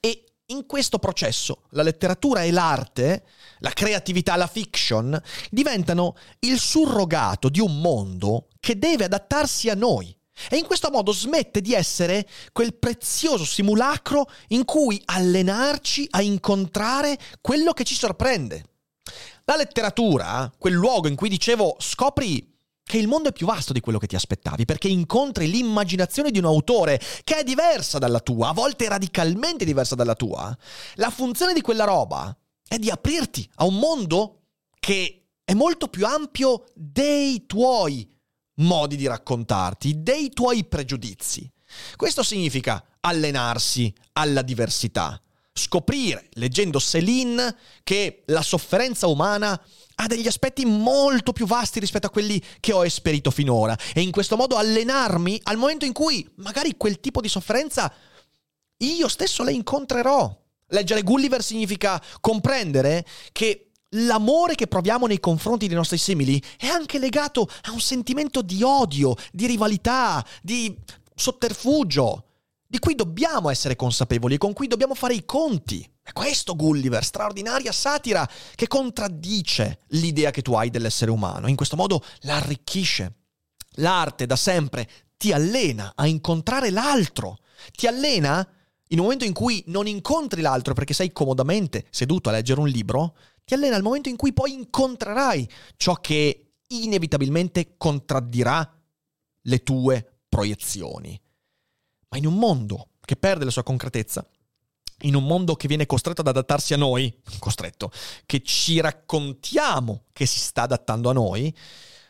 E 0.00 0.24
in 0.46 0.66
questo 0.66 0.98
processo 0.98 1.64
la 1.70 1.82
letteratura 1.82 2.42
e 2.42 2.50
l'arte, 2.50 3.24
la 3.58 3.70
creatività, 3.70 4.36
la 4.36 4.46
fiction, 4.46 5.20
diventano 5.50 6.16
il 6.40 6.58
surrogato 6.58 7.48
di 7.48 7.60
un 7.60 7.80
mondo 7.80 8.48
che 8.58 8.78
deve 8.78 9.04
adattarsi 9.04 9.68
a 9.68 9.74
noi. 9.74 10.14
E 10.48 10.56
in 10.56 10.64
questo 10.64 10.90
modo 10.90 11.12
smette 11.12 11.60
di 11.60 11.74
essere 11.74 12.26
quel 12.52 12.74
prezioso 12.74 13.44
simulacro 13.44 14.26
in 14.48 14.64
cui 14.64 15.00
allenarci 15.04 16.06
a 16.10 16.22
incontrare 16.22 17.18
quello 17.42 17.72
che 17.72 17.84
ci 17.84 17.94
sorprende. 17.94 18.64
La 19.50 19.56
letteratura, 19.56 20.48
quel 20.56 20.74
luogo 20.74 21.08
in 21.08 21.16
cui 21.16 21.28
dicevo 21.28 21.74
scopri 21.80 22.56
che 22.84 22.98
il 22.98 23.08
mondo 23.08 23.30
è 23.30 23.32
più 23.32 23.46
vasto 23.46 23.72
di 23.72 23.80
quello 23.80 23.98
che 23.98 24.06
ti 24.06 24.14
aspettavi, 24.14 24.64
perché 24.64 24.86
incontri 24.86 25.50
l'immaginazione 25.50 26.30
di 26.30 26.38
un 26.38 26.44
autore 26.44 27.00
che 27.24 27.38
è 27.38 27.42
diversa 27.42 27.98
dalla 27.98 28.20
tua, 28.20 28.50
a 28.50 28.52
volte 28.52 28.88
radicalmente 28.88 29.64
diversa 29.64 29.96
dalla 29.96 30.14
tua. 30.14 30.56
La 30.94 31.10
funzione 31.10 31.52
di 31.52 31.62
quella 31.62 31.82
roba 31.82 32.32
è 32.64 32.78
di 32.78 32.90
aprirti 32.90 33.50
a 33.56 33.64
un 33.64 33.74
mondo 33.74 34.42
che 34.78 35.30
è 35.42 35.54
molto 35.54 35.88
più 35.88 36.06
ampio 36.06 36.66
dei 36.72 37.44
tuoi 37.46 38.08
modi 38.58 38.94
di 38.94 39.08
raccontarti, 39.08 40.00
dei 40.00 40.30
tuoi 40.30 40.64
pregiudizi. 40.64 41.50
Questo 41.96 42.22
significa 42.22 42.84
allenarsi 43.00 43.92
alla 44.12 44.42
diversità, 44.42 45.20
scoprire, 45.60 46.28
leggendo 46.32 46.80
Céline, 46.80 47.54
che 47.84 48.22
la 48.26 48.42
sofferenza 48.42 49.06
umana 49.06 49.60
ha 49.96 50.06
degli 50.06 50.26
aspetti 50.26 50.64
molto 50.64 51.32
più 51.32 51.46
vasti 51.46 51.78
rispetto 51.78 52.06
a 52.06 52.10
quelli 52.10 52.42
che 52.58 52.72
ho 52.72 52.84
esperito 52.84 53.30
finora 53.30 53.76
e 53.92 54.00
in 54.00 54.10
questo 54.10 54.36
modo 54.36 54.56
allenarmi 54.56 55.38
al 55.44 55.58
momento 55.58 55.84
in 55.84 55.92
cui 55.92 56.26
magari 56.36 56.74
quel 56.76 57.00
tipo 57.00 57.20
di 57.20 57.28
sofferenza 57.28 57.92
io 58.78 59.08
stesso 59.08 59.42
la 59.42 59.50
incontrerò. 59.50 60.38
Leggere 60.68 61.02
Gulliver 61.02 61.42
significa 61.42 62.02
comprendere 62.20 63.04
che 63.32 63.72
l'amore 63.90 64.54
che 64.54 64.68
proviamo 64.68 65.06
nei 65.06 65.20
confronti 65.20 65.66
dei 65.66 65.76
nostri 65.76 65.98
simili 65.98 66.42
è 66.56 66.66
anche 66.66 66.98
legato 66.98 67.46
a 67.62 67.72
un 67.72 67.80
sentimento 67.80 68.40
di 68.40 68.62
odio, 68.62 69.14
di 69.32 69.46
rivalità, 69.46 70.24
di 70.40 70.74
sotterfugio, 71.14 72.29
di 72.70 72.78
cui 72.78 72.94
dobbiamo 72.94 73.50
essere 73.50 73.74
consapevoli 73.74 74.36
e 74.36 74.38
con 74.38 74.52
cui 74.52 74.68
dobbiamo 74.68 74.94
fare 74.94 75.14
i 75.14 75.24
conti. 75.24 75.84
È 76.00 76.12
questo 76.12 76.54
Gulliver, 76.54 77.02
straordinaria 77.02 77.72
satira 77.72 78.28
che 78.54 78.68
contraddice 78.68 79.80
l'idea 79.88 80.30
che 80.30 80.40
tu 80.40 80.52
hai 80.52 80.70
dell'essere 80.70 81.10
umano, 81.10 81.48
in 81.48 81.56
questo 81.56 81.74
modo 81.74 82.00
l'arricchisce. 82.20 83.16
L'arte 83.78 84.24
da 84.24 84.36
sempre 84.36 84.88
ti 85.16 85.32
allena 85.32 85.94
a 85.96 86.06
incontrare 86.06 86.70
l'altro, 86.70 87.38
ti 87.72 87.88
allena 87.88 88.48
in 88.90 88.98
un 88.98 89.04
momento 89.04 89.24
in 89.24 89.32
cui 89.32 89.64
non 89.66 89.88
incontri 89.88 90.40
l'altro 90.40 90.72
perché 90.72 90.94
sei 90.94 91.12
comodamente 91.12 91.86
seduto 91.90 92.28
a 92.28 92.32
leggere 92.32 92.60
un 92.60 92.68
libro, 92.68 93.16
ti 93.44 93.54
allena 93.54 93.74
al 93.74 93.82
momento 93.82 94.08
in 94.08 94.16
cui 94.16 94.32
poi 94.32 94.52
incontrerai 94.52 95.50
ciò 95.76 95.94
che 95.94 96.52
inevitabilmente 96.68 97.74
contraddirà 97.76 98.80
le 99.42 99.62
tue 99.64 100.20
proiezioni. 100.28 101.20
Ma 102.10 102.18
in 102.18 102.26
un 102.26 102.34
mondo 102.34 102.90
che 103.04 103.16
perde 103.16 103.44
la 103.44 103.50
sua 103.50 103.62
concretezza, 103.62 104.24
in 105.02 105.14
un 105.14 105.24
mondo 105.24 105.54
che 105.56 105.68
viene 105.68 105.86
costretto 105.86 106.20
ad 106.20 106.28
adattarsi 106.28 106.74
a 106.74 106.76
noi, 106.76 107.22
costretto, 107.38 107.90
che 108.26 108.42
ci 108.42 108.80
raccontiamo 108.80 110.04
che 110.12 110.26
si 110.26 110.38
sta 110.38 110.62
adattando 110.62 111.08
a 111.10 111.14
noi, 111.14 111.54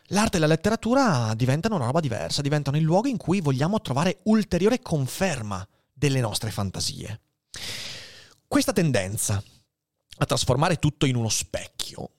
l'arte 0.07 0.37
e 0.37 0.39
la 0.39 0.47
letteratura 0.47 1.33
diventano 1.35 1.75
una 1.75 1.85
roba 1.85 1.99
diversa, 1.99 2.41
diventano 2.41 2.77
il 2.77 2.83
luogo 2.83 3.07
in 3.07 3.17
cui 3.17 3.41
vogliamo 3.41 3.79
trovare 3.79 4.19
ulteriore 4.23 4.81
conferma 4.81 5.65
delle 5.93 6.19
nostre 6.19 6.51
fantasie. 6.51 7.21
Questa 8.47 8.73
tendenza 8.73 9.41
a 10.17 10.25
trasformare 10.25 10.77
tutto 10.77 11.05
in 11.05 11.15
uno 11.15 11.29
specchio 11.29 12.11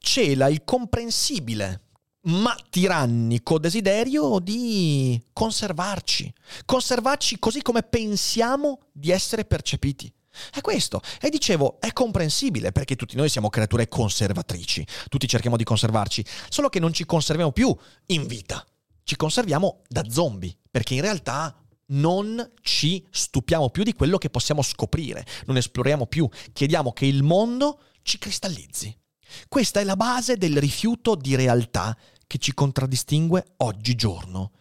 cela 0.00 0.48
il 0.48 0.64
comprensibile 0.64 1.82
ma 2.22 2.56
tirannico 2.68 3.58
desiderio 3.58 4.38
di 4.40 5.20
conservarci, 5.32 6.32
conservarci 6.64 7.38
così 7.38 7.62
come 7.62 7.82
pensiamo 7.82 8.80
di 8.92 9.10
essere 9.10 9.44
percepiti. 9.44 10.12
È 10.52 10.60
questo. 10.60 11.00
E 11.20 11.28
dicevo, 11.28 11.80
è 11.80 11.92
comprensibile 11.92 12.72
perché 12.72 12.94
tutti 12.96 13.16
noi 13.16 13.28
siamo 13.28 13.48
creature 13.48 13.88
conservatrici, 13.88 14.86
tutti 15.08 15.26
cerchiamo 15.26 15.56
di 15.56 15.64
conservarci, 15.64 16.24
solo 16.48 16.68
che 16.68 16.78
non 16.78 16.92
ci 16.92 17.04
conserviamo 17.04 17.52
più 17.52 17.74
in 18.06 18.26
vita, 18.26 18.64
ci 19.02 19.16
conserviamo 19.16 19.82
da 19.88 20.08
zombie, 20.08 20.56
perché 20.70 20.94
in 20.94 21.00
realtà 21.00 21.54
non 21.92 22.52
ci 22.62 23.04
stupiamo 23.10 23.70
più 23.70 23.82
di 23.82 23.94
quello 23.94 24.18
che 24.18 24.30
possiamo 24.30 24.62
scoprire, 24.62 25.26
non 25.46 25.56
esploriamo 25.56 26.06
più, 26.06 26.28
chiediamo 26.52 26.92
che 26.92 27.06
il 27.06 27.22
mondo 27.22 27.80
ci 28.02 28.18
cristallizzi. 28.18 28.96
Questa 29.48 29.80
è 29.80 29.84
la 29.84 29.96
base 29.96 30.36
del 30.36 30.58
rifiuto 30.58 31.14
di 31.14 31.34
realtà 31.34 31.96
che 32.26 32.38
ci 32.38 32.54
contraddistingue 32.54 33.54
oggigiorno 33.58 34.52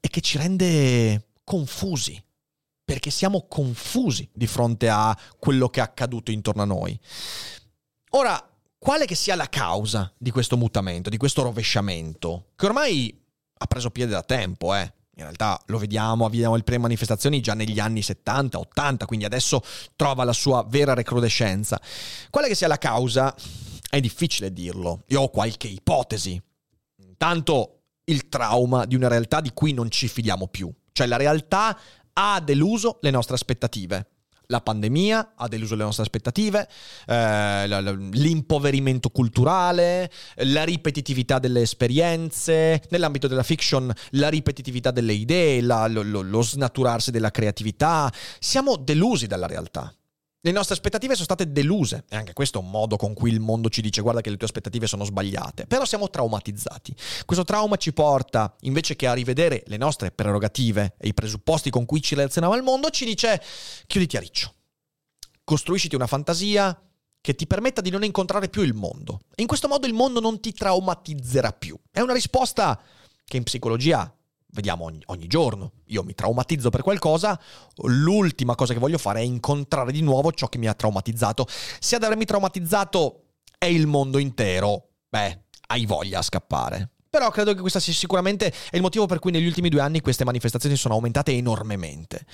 e 0.00 0.08
che 0.08 0.20
ci 0.20 0.38
rende 0.38 1.28
confusi, 1.44 2.22
perché 2.84 3.10
siamo 3.10 3.46
confusi 3.48 4.28
di 4.32 4.46
fronte 4.46 4.88
a 4.88 5.16
quello 5.38 5.68
che 5.68 5.80
è 5.80 5.82
accaduto 5.82 6.30
intorno 6.30 6.62
a 6.62 6.66
noi. 6.66 6.98
Ora, 8.10 8.42
quale 8.78 9.04
che 9.04 9.14
sia 9.14 9.34
la 9.34 9.48
causa 9.48 10.10
di 10.16 10.30
questo 10.30 10.56
mutamento, 10.56 11.10
di 11.10 11.18
questo 11.18 11.42
rovesciamento, 11.42 12.46
che 12.56 12.66
ormai 12.66 13.14
ha 13.58 13.66
preso 13.66 13.90
piede 13.90 14.12
da 14.12 14.22
tempo, 14.22 14.74
eh? 14.74 14.92
In 15.16 15.26
realtà 15.26 15.60
lo 15.66 15.76
vediamo, 15.76 16.24
avviamo 16.24 16.56
le 16.56 16.62
prime 16.62 16.80
manifestazioni 16.80 17.42
già 17.42 17.52
negli 17.52 17.78
anni 17.78 18.00
70, 18.00 18.58
80, 18.58 19.04
quindi 19.04 19.26
adesso 19.26 19.62
trova 19.94 20.24
la 20.24 20.32
sua 20.32 20.64
vera 20.66 20.94
recrudescenza. 20.94 21.78
Quale 22.30 22.48
che 22.48 22.54
sia 22.54 22.68
la 22.68 22.78
causa, 22.78 23.34
è 23.90 24.00
difficile 24.00 24.52
dirlo. 24.52 25.02
Io 25.08 25.22
ho 25.22 25.28
qualche 25.28 25.66
ipotesi. 25.66 26.40
Intanto 27.02 27.80
il 28.04 28.28
trauma 28.28 28.86
di 28.86 28.94
una 28.94 29.08
realtà 29.08 29.40
di 29.40 29.50
cui 29.52 29.72
non 29.72 29.90
ci 29.90 30.08
fidiamo 30.08 30.46
più. 30.46 30.72
Cioè 30.92 31.06
la 31.06 31.16
realtà 31.16 31.78
ha 32.12 32.40
deluso 32.40 32.98
le 33.02 33.10
nostre 33.10 33.34
aspettative. 33.34 34.06
La 34.46 34.60
pandemia 34.60 35.34
ha 35.36 35.46
deluso 35.46 35.76
le 35.76 35.84
nostre 35.84 36.02
aspettative, 36.02 36.68
eh, 37.06 37.68
l'impoverimento 37.68 39.10
culturale, 39.10 40.10
la 40.38 40.64
ripetitività 40.64 41.38
delle 41.38 41.60
esperienze, 41.60 42.82
nell'ambito 42.90 43.28
della 43.28 43.44
fiction 43.44 43.92
la 44.10 44.28
ripetitività 44.28 44.90
delle 44.90 45.12
idee, 45.12 45.60
la, 45.60 45.86
lo, 45.86 46.02
lo 46.02 46.42
snaturarsi 46.42 47.12
della 47.12 47.30
creatività. 47.30 48.12
Siamo 48.40 48.74
delusi 48.74 49.28
dalla 49.28 49.46
realtà. 49.46 49.94
Le 50.42 50.52
nostre 50.52 50.74
aspettative 50.74 51.12
sono 51.12 51.24
state 51.24 51.52
deluse 51.52 52.04
e 52.08 52.16
anche 52.16 52.32
questo 52.32 52.58
è 52.58 52.62
un 52.62 52.70
modo 52.70 52.96
con 52.96 53.12
cui 53.12 53.30
il 53.30 53.40
mondo 53.40 53.68
ci 53.68 53.82
dice 53.82 54.00
guarda 54.00 54.22
che 54.22 54.30
le 54.30 54.38
tue 54.38 54.46
aspettative 54.46 54.86
sono 54.86 55.04
sbagliate, 55.04 55.66
però 55.66 55.84
siamo 55.84 56.08
traumatizzati. 56.08 56.94
Questo 57.26 57.44
trauma 57.44 57.76
ci 57.76 57.92
porta, 57.92 58.56
invece 58.60 58.96
che 58.96 59.06
a 59.06 59.12
rivedere 59.12 59.62
le 59.66 59.76
nostre 59.76 60.10
prerogative 60.10 60.94
e 60.96 61.08
i 61.08 61.14
presupposti 61.14 61.68
con 61.68 61.84
cui 61.84 62.00
ci 62.00 62.14
relazioniamo 62.14 62.56
al 62.56 62.62
mondo, 62.62 62.88
ci 62.88 63.04
dice 63.04 63.38
chiuditi 63.86 64.16
a 64.16 64.20
riccio, 64.20 64.54
costruisciti 65.44 65.94
una 65.94 66.06
fantasia 66.06 66.74
che 67.20 67.34
ti 67.34 67.46
permetta 67.46 67.82
di 67.82 67.90
non 67.90 68.02
incontrare 68.02 68.48
più 68.48 68.62
il 68.62 68.72
mondo. 68.72 69.20
In 69.36 69.46
questo 69.46 69.68
modo 69.68 69.86
il 69.86 69.92
mondo 69.92 70.20
non 70.20 70.40
ti 70.40 70.54
traumatizzerà 70.54 71.52
più. 71.52 71.78
È 71.90 72.00
una 72.00 72.14
risposta 72.14 72.80
che 73.26 73.36
in 73.36 73.42
psicologia 73.42 74.10
vediamo 74.52 74.84
ogni, 74.84 75.02
ogni, 75.06 75.26
giorno. 75.26 75.72
Io 75.86 76.02
mi 76.02 76.14
traumatizzo 76.14 76.70
per 76.70 76.82
qualcosa, 76.82 77.38
l'ultima 77.84 78.54
cosa 78.54 78.72
che 78.72 78.78
voglio 78.78 78.98
fare 78.98 79.20
è 79.20 79.24
incontrare 79.24 79.92
di 79.92 80.02
nuovo 80.02 80.32
ciò 80.32 80.48
che 80.48 80.58
mi 80.58 80.66
ha 80.66 80.74
traumatizzato. 80.74 81.46
Se 81.78 81.96
ad 81.96 82.02
avermi 82.02 82.24
traumatizzato 82.24 83.24
è 83.58 83.66
il 83.66 83.86
mondo 83.86 84.18
intero, 84.18 84.88
beh, 85.08 85.44
hai 85.68 85.86
voglia 85.86 86.18
a 86.18 86.22
scappare. 86.22 86.90
Però 87.10 87.28
credo 87.30 87.54
che 87.54 87.60
questo 87.60 87.80
sia 87.80 87.92
sicuramente 87.92 88.52
il 88.70 88.80
motivo 88.80 89.06
per 89.06 89.18
cui 89.18 89.32
negli 89.32 89.46
ultimi 89.46 89.68
due 89.68 89.80
anni 89.80 90.00
queste 90.00 90.24
manifestazioni 90.24 90.76
sono 90.76 90.94
aumentate 90.94 91.32
enormemente. 91.32 92.24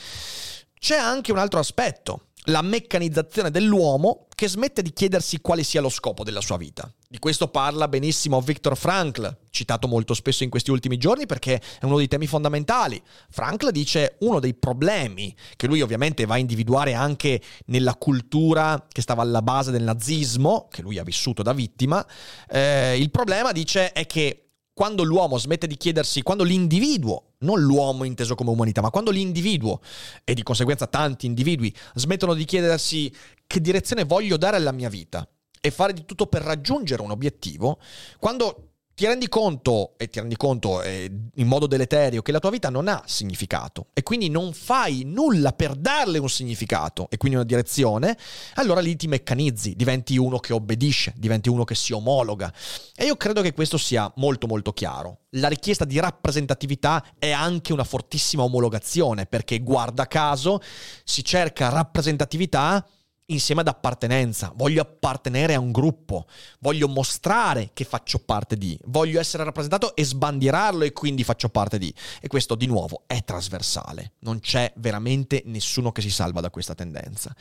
C'è 0.87 0.97
anche 0.97 1.33
un 1.33 1.39
altro 1.39 1.59
aspetto 1.59 2.27
la 2.45 2.63
meccanizzazione 2.63 3.51
dell'uomo 3.51 4.29
che 4.37 4.47
smette 4.47 4.83
di 4.83 4.93
chiedersi 4.93 5.41
quale 5.41 5.65
sia 5.65 5.81
lo 5.81 5.89
scopo 5.89 6.23
della 6.23 6.41
sua 6.41 6.57
vita. 6.57 6.89
Di 7.09 7.19
questo 7.19 7.49
parla 7.49 7.89
benissimo 7.89 8.41
Viktor 8.41 8.77
Frankl, 8.77 9.37
citato 9.51 9.89
molto 9.89 10.15
spesso 10.15 10.45
in 10.45 10.49
questi 10.49 10.71
ultimi 10.71 10.97
giorni 10.97 11.27
perché 11.27 11.61
è 11.81 11.85
uno 11.87 11.97
dei 11.97 12.07
temi 12.07 12.29
fondamentali. 12.29 13.03
Frankl 13.31 13.73
dice 13.73 14.15
uno 14.21 14.39
dei 14.39 14.55
problemi 14.55 15.35
che 15.57 15.67
lui 15.67 15.81
ovviamente 15.81 16.25
va 16.25 16.35
a 16.35 16.39
individuare 16.39 16.95
anche 16.95 17.43
nella 17.65 17.97
cultura 17.97 18.87
che 18.89 19.03
stava 19.03 19.23
alla 19.23 19.43
base 19.43 19.73
del 19.73 19.83
nazismo, 19.83 20.69
che 20.71 20.83
lui 20.83 20.99
ha 20.99 21.03
vissuto 21.03 21.43
da 21.43 21.53
vittima, 21.53 22.07
eh, 22.49 22.97
il 22.97 23.11
problema 23.11 23.51
dice 23.51 23.91
è 23.91 24.07
che 24.07 24.51
quando 24.73 25.03
l'uomo 25.03 25.37
smette 25.37 25.67
di 25.67 25.77
chiedersi, 25.77 26.23
quando 26.23 26.45
l'individuo 26.45 27.26
non 27.39 27.61
l'uomo 27.61 28.05
inteso 28.05 28.35
come 28.35 28.51
umanità, 28.51 28.81
ma 28.81 28.91
quando 28.91 29.11
l'individuo, 29.11 29.81
e 30.25 30.35
di 30.35 30.43
conseguenza 30.43 30.87
tanti 30.87 31.27
individui, 31.27 31.75
smettono 31.95 32.35
di 32.35 32.45
chiedersi 32.45 33.13
che 33.47 33.61
direzione 33.61 34.05
voglio 34.05 34.37
dare 34.37 34.57
alla 34.57 34.73
mia 34.73 34.89
vita 34.89 35.29
e 35.61 35.71
fare 35.71 35.93
di 35.93 36.05
tutto 36.05 36.27
per 36.27 36.43
raggiungere 36.43 37.03
un 37.03 37.11
obiettivo, 37.11 37.79
quando 38.19 38.76
ti 38.97 39.05
rendi 39.05 39.29
conto, 39.29 39.93
e 39.99 40.09
ti 40.09 40.21
rendi 40.21 40.37
conto 40.37 40.81
eh, 40.81 41.13
in 41.35 41.47
modo 41.47 41.67
deleterio, 41.67 42.23
che 42.23 42.33
la 42.33 42.39
tua 42.39 42.49
vita 42.49 42.71
non 42.71 42.89
ha 42.89 43.03
significato 43.05 43.89
e 43.93 44.03
quindi 44.03 44.31
non 44.31 44.55
fai 44.55 45.03
nulla 45.05 45.53
per 45.53 45.75
darle 45.75 46.17
un 46.17 46.31
significato 46.31 47.07
e 47.11 47.19
quindi 47.19 47.37
una 47.37 47.47
direzione, 47.47 48.17
allora 48.55 48.81
lì 48.81 48.97
ti 48.97 49.07
meccanizzi, 49.07 49.77
diventi 49.77 50.17
uno 50.17 50.39
che 50.39 50.55
obbedisce, 50.55 51.13
diventi 51.15 51.51
uno 51.51 51.65
che 51.65 51.75
si 51.75 51.93
omologa. 51.93 52.51
E 52.95 53.05
io 53.05 53.17
credo 53.19 53.43
che 53.43 53.53
questo 53.53 53.77
sia 53.77 54.11
molto 54.17 54.47
molto 54.47 54.73
chiaro. 54.73 55.25
La 55.33 55.49
richiesta 55.49 55.85
di 55.85 56.01
rappresentatività 56.01 57.05
è 57.19 57.31
anche 57.33 57.75
una 57.75 57.85
fortissima 57.85 58.45
omologazione, 58.45 59.27
perché 59.27 59.59
guarda 59.59 60.07
caso 60.07 60.59
si 61.05 61.23
cerca 61.23 61.69
rappresentatività 61.69 62.83
insieme 63.27 63.63
ad 63.63 63.69
appartenenza, 63.69 64.53
voglio 64.55 64.83
appartenere 64.83 65.55
a 65.55 65.61
un 65.61 65.73
gruppo, 65.73 66.27
voglio 66.61 66.89
mostrare 66.89 67.71
che 67.73 67.85
faccio 67.85 68.19
parte 68.19 68.57
di, 68.57 68.79
voglio 68.85 69.19
essere 69.19 69.45
rappresentato 69.45 69.97
e 69.97 70.05
sbandierarlo 70.05 70.85
e 70.85 70.93
quindi 70.93 71.25
faccio 71.25 71.49
parte 71.49 71.79
di. 71.79 71.93
E 72.21 72.29
questo 72.29 72.55
di 72.55 72.67
nuovo 72.67 73.03
è 73.07 73.25
trasversale, 73.25 74.13
non 74.21 74.41
c'è 74.41 74.73
veramente 74.77 75.43
nessuno 75.47 75.93
che 75.93 76.03
si 76.03 76.11
salva 76.11 76.41
da 76.41 76.51
questa 76.51 76.75
tendenza 76.75 77.35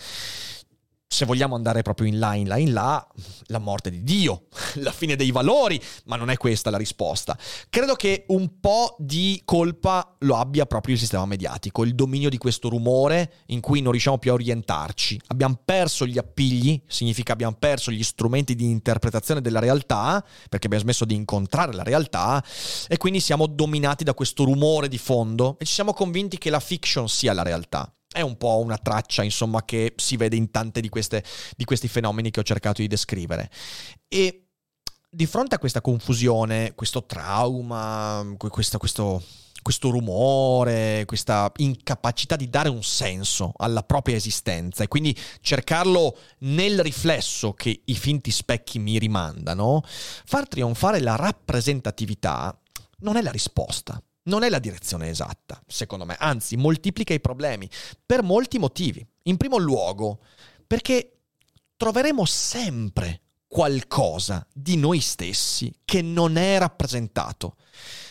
se 1.08 1.26
vogliamo 1.26 1.56
andare 1.56 1.82
proprio 1.82 2.08
in 2.08 2.20
là, 2.20 2.34
in 2.36 2.48
là, 2.48 2.58
in 2.58 2.74
là, 2.74 3.08
la 3.46 3.60
morte 3.60 3.90
di 3.90 4.04
Dio, 4.04 4.48
la 4.76 4.92
fine 4.92 5.16
dei 5.16 5.32
valori, 5.32 5.82
ma 6.06 6.16
non 6.16 6.30
è 6.30 6.38
questa 6.38 6.70
la 6.70 6.78
risposta. 6.78 7.38
Credo 7.70 7.96
che 7.96 8.26
un 8.28 8.60
po' 8.60 8.96
di 8.98 9.42
colpa 9.46 10.16
lo 10.20 10.36
abbia 10.36 10.66
proprio 10.66 10.96
il 10.96 11.00
sistema 11.00 11.26
mediatico, 11.26 11.84
il 11.84 11.96
dominio 11.96 12.30
di 12.30 12.38
questo 12.38 12.70
rumore 12.70 13.44
in 13.48 13.62
cui 13.62 13.82
non 13.82 13.92
riusciamo 13.92 14.18
più 14.18 14.32
a 14.32 14.34
orientarci. 14.34 15.22
Abbiamo 15.28 15.60
perso 15.64 16.06
gli 16.06 16.18
appigli, 16.18 16.82
significa 16.88 17.34
abbiamo 17.34 17.56
perso 17.58 17.92
gli 17.92 18.04
strumenti 18.04 18.56
di 18.56 18.70
interpretazione 18.70 19.42
della 19.42 19.60
realtà, 19.60 20.24
perché 20.50 20.66
abbiamo 20.66 20.84
smesso 20.84 21.06
di 21.06 21.16
incontrare 21.16 21.74
la 21.74 21.84
realtà, 21.84 22.44
e 22.88 22.98
quindi 22.98 23.20
siamo 23.20 23.48
dominati 23.48 24.04
da 24.04 24.14
questo 24.14 24.44
rumore 24.44 24.88
di 24.88 24.98
fondo 24.98 25.56
e 25.60 25.66
ci 25.66 25.74
siamo 25.74 25.94
convinti 25.94 26.38
che 26.38 26.50
la 26.50 26.60
fiction 26.60 27.08
sia 27.08 27.34
la 27.34 27.44
realtà 27.44 27.90
è 28.16 28.22
un 28.22 28.38
po' 28.38 28.60
una 28.60 28.78
traccia, 28.78 29.24
insomma, 29.24 29.66
che 29.66 29.94
si 29.98 30.16
vede 30.16 30.38
in 30.38 30.50
tante 30.50 30.80
di, 30.80 30.90
di 31.58 31.66
questi 31.66 31.90
fenomeni 31.90 32.32
che 32.32 32.40
ho 32.40 32.44
cercato 32.44 32.82
di 32.82 32.88
descrivere. 32.88 33.50
E 34.08 34.48
di 35.10 35.26
fronte 35.26 35.56
a 35.56 35.60
questa 35.60 35.82
confusione, 35.82 36.74
questo 36.76 37.06
trauma, 37.06 38.26
questo, 38.38 38.78
questo, 38.78 39.22
questo 39.62 39.90
rumore, 39.90 41.04
questa 41.06 41.52
incapacità 41.58 42.38
di 42.38 42.50
dare 42.50 42.70
un 42.70 42.84
senso 42.84 43.52
alla 43.58 43.84
propria 43.84 44.16
esistenza 44.16 44.84
e 44.84 44.88
quindi 44.88 45.18
cercarlo 45.42 46.18
nel 46.40 46.80
riflesso 46.80 47.52
che 47.52 47.82
i 47.84 47.96
finti 47.96 48.32
specchi 48.32 48.80
mi 48.80 48.98
rimandano, 48.98 49.84
far 49.86 50.48
trionfare 50.48 51.02
la 51.02 51.18
rappresentatività 51.18 52.58
non 53.00 53.18
è 53.18 53.22
la 53.22 53.32
risposta 53.32 54.02
non 54.26 54.44
è 54.44 54.50
la 54.50 54.60
direzione 54.60 55.10
esatta, 55.10 55.62
secondo 55.68 56.06
me, 56.06 56.16
anzi 56.20 56.56
moltiplica 56.56 57.14
i 57.14 57.20
problemi 57.20 57.70
per 58.06 58.24
molti 58.24 58.60
motivi. 58.60 59.06
In 59.24 59.38
primo 59.38 59.58
luogo, 59.58 60.20
perché 60.68 61.20
troveremo 61.78 62.26
sempre 62.26 63.22
qualcosa 63.48 64.46
di 64.54 64.78
noi 64.78 65.00
stessi 65.00 65.74
che 65.84 66.02
non 66.02 66.38
è 66.38 66.58
rappresentato. 66.58 67.56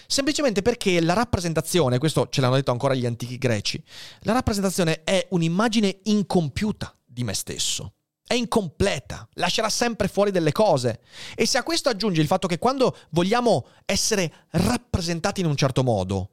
Semplicemente 0.07 0.63
perché 0.63 1.01
la 1.01 1.13
rappresentazione, 1.13 1.99
questo 1.99 2.29
ce 2.31 2.41
l'hanno 2.41 2.57
detto 2.57 2.71
ancora 2.71 2.95
gli 2.95 3.07
antichi 3.07 3.39
greci, 3.39 3.83
la 4.21 4.33
rappresentazione 4.33 5.03
è 5.05 5.27
un'immagine 5.31 6.01
incompiuta 6.05 6.97
di 7.05 7.25
me 7.25 7.35
stesso 7.35 7.95
è 8.27 8.35
incompleta, 8.35 9.29
lascerà 9.35 9.69
sempre 9.69 10.09
fuori 10.09 10.31
delle 10.31 10.53
cose. 10.53 11.01
E 11.35 11.47
se 11.47 11.59
a 11.59 11.63
questo 11.63 11.89
aggiungi 11.89 12.21
il 12.21 12.27
fatto 12.27 12.49
che 12.49 12.59
quando 12.59 12.97
vogliamo 13.11 13.67
essere 13.85 14.33
rappresentati 14.51 15.41
in 15.41 15.47
un 15.47 15.57
certo 15.57 15.83
modo, 15.83 16.31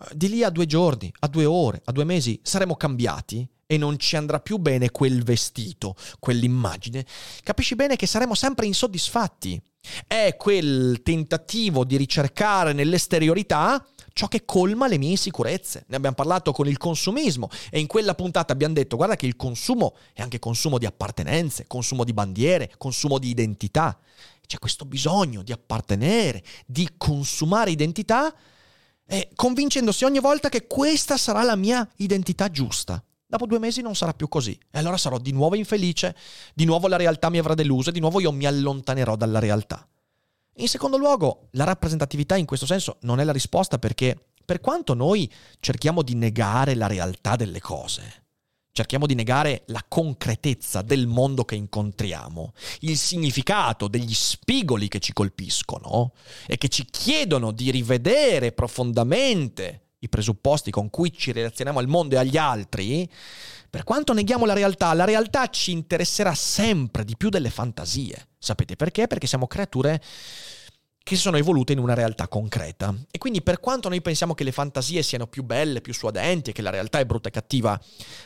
eh, 0.00 0.06
di 0.14 0.28
lì 0.28 0.42
a 0.44 0.50
due 0.50 0.66
giorni, 0.66 1.12
a 1.20 1.26
due 1.26 1.44
ore, 1.44 1.82
a 1.84 1.92
due 1.92 2.04
mesi 2.04 2.38
saremo 2.42 2.76
cambiati 2.76 3.48
e 3.66 3.76
non 3.76 3.98
ci 3.98 4.16
andrà 4.16 4.40
più 4.40 4.58
bene 4.58 4.90
quel 4.90 5.22
vestito, 5.22 5.94
quell'immagine, 6.18 7.04
capisci 7.42 7.74
bene 7.74 7.96
che 7.96 8.06
saremo 8.06 8.34
sempre 8.34 8.66
insoddisfatti. 8.66 9.60
È 10.06 10.34
quel 10.38 11.02
tentativo 11.02 11.84
di 11.84 11.98
ricercare 11.98 12.72
nell'esteriorità 12.72 13.84
ciò 14.14 14.28
che 14.28 14.44
colma 14.46 14.86
le 14.86 14.96
mie 14.96 15.10
insicurezze. 15.10 15.84
Ne 15.88 15.96
abbiamo 15.96 16.14
parlato 16.14 16.52
con 16.52 16.66
il 16.66 16.78
consumismo 16.78 17.50
e 17.70 17.80
in 17.80 17.86
quella 17.86 18.14
puntata 18.14 18.52
abbiamo 18.54 18.72
detto 18.72 18.96
guarda 18.96 19.16
che 19.16 19.26
il 19.26 19.36
consumo 19.36 19.96
è 20.14 20.22
anche 20.22 20.38
consumo 20.38 20.78
di 20.78 20.86
appartenenze, 20.86 21.66
consumo 21.66 22.04
di 22.04 22.14
bandiere, 22.14 22.72
consumo 22.78 23.18
di 23.18 23.28
identità. 23.28 23.98
C'è 24.46 24.58
questo 24.58 24.84
bisogno 24.84 25.42
di 25.42 25.52
appartenere, 25.52 26.42
di 26.64 26.88
consumare 26.96 27.70
identità, 27.70 28.34
eh, 29.06 29.30
convincendosi 29.34 30.04
ogni 30.04 30.20
volta 30.20 30.48
che 30.48 30.66
questa 30.66 31.16
sarà 31.16 31.42
la 31.42 31.56
mia 31.56 31.86
identità 31.96 32.50
giusta. 32.50 33.02
Dopo 33.34 33.46
due 33.46 33.58
mesi 33.58 33.82
non 33.82 33.96
sarà 33.96 34.14
più 34.14 34.28
così 34.28 34.56
e 34.70 34.78
allora 34.78 34.96
sarò 34.96 35.18
di 35.18 35.32
nuovo 35.32 35.56
infelice, 35.56 36.14
di 36.54 36.64
nuovo 36.64 36.86
la 36.86 36.94
realtà 36.94 37.30
mi 37.30 37.38
avrà 37.38 37.54
deluso 37.54 37.88
e 37.88 37.92
di 37.92 37.98
nuovo 37.98 38.20
io 38.20 38.30
mi 38.30 38.46
allontanerò 38.46 39.16
dalla 39.16 39.40
realtà. 39.40 39.84
In 40.58 40.68
secondo 40.68 40.96
luogo, 40.96 41.48
la 41.54 41.64
rappresentatività 41.64 42.36
in 42.36 42.46
questo 42.46 42.64
senso 42.64 42.98
non 43.00 43.18
è 43.18 43.24
la 43.24 43.32
risposta 43.32 43.80
perché 43.80 44.26
per 44.44 44.60
quanto 44.60 44.94
noi 44.94 45.28
cerchiamo 45.58 46.02
di 46.02 46.14
negare 46.14 46.76
la 46.76 46.86
realtà 46.86 47.34
delle 47.34 47.58
cose, 47.58 48.26
cerchiamo 48.70 49.04
di 49.04 49.16
negare 49.16 49.64
la 49.66 49.84
concretezza 49.88 50.82
del 50.82 51.08
mondo 51.08 51.44
che 51.44 51.56
incontriamo, 51.56 52.52
il 52.82 52.96
significato 52.96 53.88
degli 53.88 54.14
spigoli 54.14 54.86
che 54.86 55.00
ci 55.00 55.12
colpiscono 55.12 56.12
e 56.46 56.56
che 56.56 56.68
ci 56.68 56.84
chiedono 56.84 57.50
di 57.50 57.72
rivedere 57.72 58.52
profondamente 58.52 59.83
i 60.04 60.08
presupposti 60.08 60.70
con 60.70 60.90
cui 60.90 61.12
ci 61.12 61.32
relazioniamo 61.32 61.78
al 61.78 61.88
mondo 61.88 62.14
e 62.14 62.18
agli 62.18 62.36
altri, 62.36 63.08
per 63.68 63.84
quanto 63.84 64.12
neghiamo 64.12 64.44
la 64.44 64.52
realtà, 64.52 64.92
la 64.92 65.04
realtà 65.04 65.48
ci 65.48 65.72
interesserà 65.72 66.34
sempre 66.34 67.04
di 67.04 67.16
più 67.16 67.28
delle 67.28 67.50
fantasie. 67.50 68.28
Sapete 68.38 68.76
perché? 68.76 69.06
Perché 69.06 69.26
siamo 69.26 69.46
creature 69.46 70.00
che 71.04 71.16
sono 71.16 71.36
evolute 71.36 71.74
in 71.74 71.78
una 71.78 71.92
realtà 71.92 72.28
concreta. 72.28 72.94
E 73.10 73.18
quindi 73.18 73.42
per 73.42 73.60
quanto 73.60 73.90
noi 73.90 74.00
pensiamo 74.00 74.32
che 74.32 74.42
le 74.42 74.52
fantasie 74.52 75.02
siano 75.02 75.26
più 75.26 75.42
belle, 75.42 75.82
più 75.82 75.92
suadenti 75.92 76.50
e 76.50 76.52
che 76.54 76.62
la 76.62 76.70
realtà 76.70 76.98
è 76.98 77.04
brutta 77.04 77.28
e 77.28 77.30
cattiva, 77.30 77.78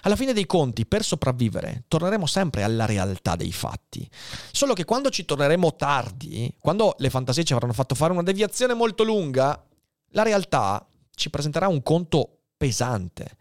alla 0.03 0.15
fine 0.15 0.33
dei 0.33 0.47
conti, 0.47 0.87
per 0.87 1.03
sopravvivere, 1.03 1.85
torneremo 1.89 2.25
sempre 2.27 2.63
alla 2.63 2.87
realtà 2.87 3.35
dei 3.35 3.51
fatti. 3.51 4.09
Solo 4.53 4.75
che 4.75 4.85
quando 4.85 5.11
ci 5.11 5.25
torneremo 5.25 5.75
tardi, 5.75 6.55
quando 6.61 6.95
le 6.99 7.11
fantasie 7.11 7.43
ci 7.43 7.53
avranno 7.53 7.73
fatto 7.73 7.97
fare 7.97 8.13
una 8.13 8.23
deviazione 8.23 8.75
molto 8.75 9.03
lunga, 9.03 9.61
la 10.11 10.23
realtà 10.23 10.87
ci 11.19 11.29
presenterà 11.29 11.69
un 11.69 11.83
conto 11.83 12.45
pesante. 12.57 13.37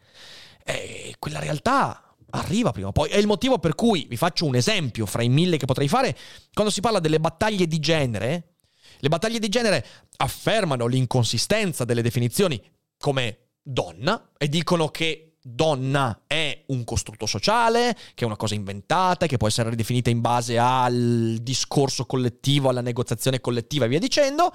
E 0.65 1.15
quella 1.19 1.39
realtà 1.39 2.15
arriva 2.31 2.71
prima 2.71 2.89
o 2.89 2.91
poi. 2.91 3.09
È 3.09 3.17
il 3.17 3.27
motivo 3.27 3.59
per 3.59 3.75
cui, 3.75 4.05
vi 4.09 4.17
faccio 4.17 4.45
un 4.45 4.55
esempio 4.55 5.05
fra 5.05 5.23
i 5.23 5.29
mille 5.29 5.57
che 5.57 5.65
potrei 5.65 5.87
fare, 5.87 6.17
quando 6.53 6.71
si 6.71 6.81
parla 6.81 6.99
delle 6.99 7.19
battaglie 7.19 7.67
di 7.67 7.79
genere, 7.79 8.55
le 8.99 9.09
battaglie 9.09 9.39
di 9.39 9.49
genere 9.49 9.85
affermano 10.17 10.87
l'inconsistenza 10.87 11.85
delle 11.85 12.01
definizioni 12.01 12.61
come 12.97 13.51
donna 13.61 14.31
e 14.37 14.49
dicono 14.49 14.89
che 14.89 15.35
donna 15.41 16.23
è 16.27 16.63
un 16.67 16.83
costrutto 16.83 17.25
sociale, 17.25 17.95
che 18.15 18.23
è 18.23 18.27
una 18.27 18.35
cosa 18.35 18.55
inventata, 18.55 19.27
che 19.27 19.37
può 19.37 19.47
essere 19.47 19.69
ridefinita 19.69 20.09
in 20.09 20.19
base 20.19 20.57
al 20.57 21.37
discorso 21.41 22.05
collettivo, 22.05 22.69
alla 22.69 22.81
negoziazione 22.81 23.39
collettiva 23.39 23.85
e 23.85 23.87
via 23.87 23.99
dicendo, 23.99 24.53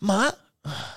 ma 0.00 0.32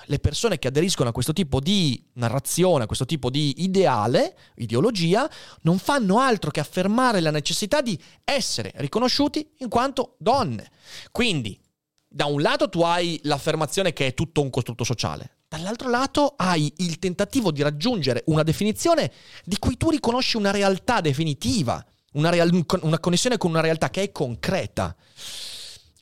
le 0.06 0.20
persone 0.20 0.60
che 0.60 0.68
aderiscono 0.68 1.10
a 1.10 1.12
questo 1.12 1.34
tipo 1.34 1.60
di 1.60 2.04
narrazione, 2.14 2.84
a 2.84 2.88
questo 2.88 3.06
tipo 3.06 3.30
di 3.30 3.64
ideale, 3.64 4.38
ideologia, 4.56 5.30
non 5.62 5.80
fanno 5.80 6.20
altro 6.20 6.52
che 6.52 6.60
affermare 6.60 7.20
la 7.20 7.32
necessità 7.32 7.82
di 7.82 8.00
essere 8.24 8.72
riconosciuti 8.76 9.48
in 9.58 9.70
quanto 9.70 10.16
donne. 10.20 10.70
Quindi, 11.12 11.60
da 12.08 12.26
un 12.26 12.42
lato 12.42 12.70
tu 12.70 12.82
hai 12.82 13.20
l'affermazione 13.24 13.92
che 13.92 14.08
è 14.08 14.14
tutto 14.14 14.42
un 14.42 14.50
costrutto 14.50 14.84
sociale, 14.84 15.38
dall'altro 15.48 15.90
lato 15.90 16.34
hai 16.38 16.72
il 16.78 17.00
tentativo 17.00 17.52
di 17.52 17.62
raggiungere 17.62 18.24
una 18.28 18.44
definizione 18.44 19.12
di 19.44 19.58
cui 19.58 19.78
tu 19.78 19.90
riconosci 19.90 20.38
una 20.38 20.52
realtà 20.52 21.02
definitiva, 21.02 21.84
una, 22.14 22.30
real- 22.30 22.66
una 22.82 23.00
connessione 23.00 23.38
con 23.38 23.50
una 23.50 23.62
realtà 23.62 23.90
che 23.90 24.04
è 24.04 24.12
concreta. 24.12 24.96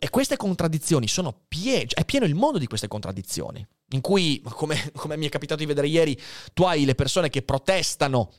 E 0.03 0.09
queste 0.09 0.35
contraddizioni 0.35 1.07
sono 1.07 1.33
piene, 1.47 1.87
cioè 1.87 2.01
è 2.01 2.03
pieno 2.03 2.25
il 2.25 2.35
mondo 2.35 2.57
di 2.57 2.67
queste 2.67 2.89
contraddizioni, 2.89 3.65
in 3.91 4.01
cui, 4.01 4.43
come, 4.49 4.91
come 4.93 5.15
mi 5.15 5.27
è 5.27 5.29
capitato 5.29 5.61
di 5.61 5.65
vedere 5.65 5.87
ieri, 5.87 6.21
tu 6.53 6.63
hai 6.63 6.83
le 6.83 6.93
persone 6.93 7.29
che 7.29 7.41
protestano 7.41 8.29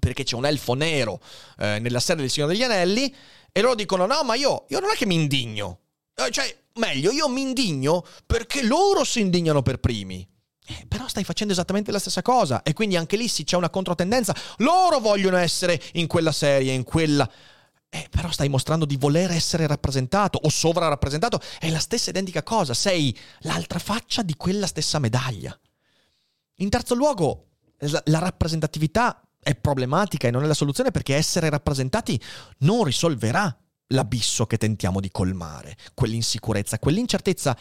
perché 0.00 0.24
c'è 0.24 0.34
un 0.34 0.46
elfo 0.46 0.72
nero 0.72 1.20
eh, 1.58 1.78
nella 1.78 2.00
serie 2.00 2.22
del 2.22 2.30
Signore 2.30 2.54
degli 2.54 2.62
Anelli 2.62 3.14
e 3.52 3.60
loro 3.60 3.74
dicono 3.74 4.06
no 4.06 4.22
ma 4.24 4.34
io, 4.34 4.64
io 4.70 4.80
non 4.80 4.92
è 4.92 4.94
che 4.94 5.04
mi 5.04 5.14
indigno, 5.14 5.80
eh, 6.14 6.30
cioè 6.30 6.56
meglio 6.76 7.10
io 7.10 7.28
mi 7.28 7.42
indigno 7.42 8.02
perché 8.24 8.62
loro 8.62 9.04
si 9.04 9.20
indignano 9.20 9.60
per 9.60 9.80
primi. 9.80 10.26
Eh, 10.66 10.86
però 10.88 11.06
stai 11.06 11.24
facendo 11.24 11.52
esattamente 11.52 11.92
la 11.92 11.98
stessa 11.98 12.22
cosa 12.22 12.62
e 12.62 12.72
quindi 12.72 12.96
anche 12.96 13.18
lì 13.18 13.28
sì 13.28 13.44
c'è 13.44 13.56
una 13.56 13.68
controtendenza. 13.68 14.34
Loro 14.56 15.00
vogliono 15.00 15.36
essere 15.36 15.78
in 15.92 16.06
quella 16.06 16.32
serie, 16.32 16.72
in 16.72 16.82
quella... 16.82 17.30
Eh, 17.94 18.08
però 18.10 18.28
stai 18.32 18.48
mostrando 18.48 18.86
di 18.86 18.96
voler 18.96 19.30
essere 19.30 19.68
rappresentato 19.68 20.36
o 20.42 20.48
sovrarappresentato. 20.48 21.40
È 21.60 21.70
la 21.70 21.78
stessa 21.78 22.10
identica 22.10 22.42
cosa, 22.42 22.74
sei 22.74 23.16
l'altra 23.42 23.78
faccia 23.78 24.22
di 24.22 24.34
quella 24.34 24.66
stessa 24.66 24.98
medaglia. 24.98 25.56
In 26.56 26.70
terzo 26.70 26.96
luogo, 26.96 27.50
la, 27.78 28.18
rappresentatività 28.18 29.22
è 29.38 29.54
problematica 29.54 30.26
e 30.26 30.32
non 30.32 30.42
è 30.42 30.46
la 30.48 30.54
soluzione 30.54 30.90
perché 30.90 31.14
essere 31.14 31.48
rappresentati 31.48 32.20
non 32.58 32.82
risolverà 32.82 33.56
l'abisso 33.88 34.44
che 34.46 34.56
tentiamo 34.56 34.98
di 34.98 35.12
colmare, 35.12 35.76
quell'insicurezza, 35.94 36.80
quell'incertezza 36.80 37.56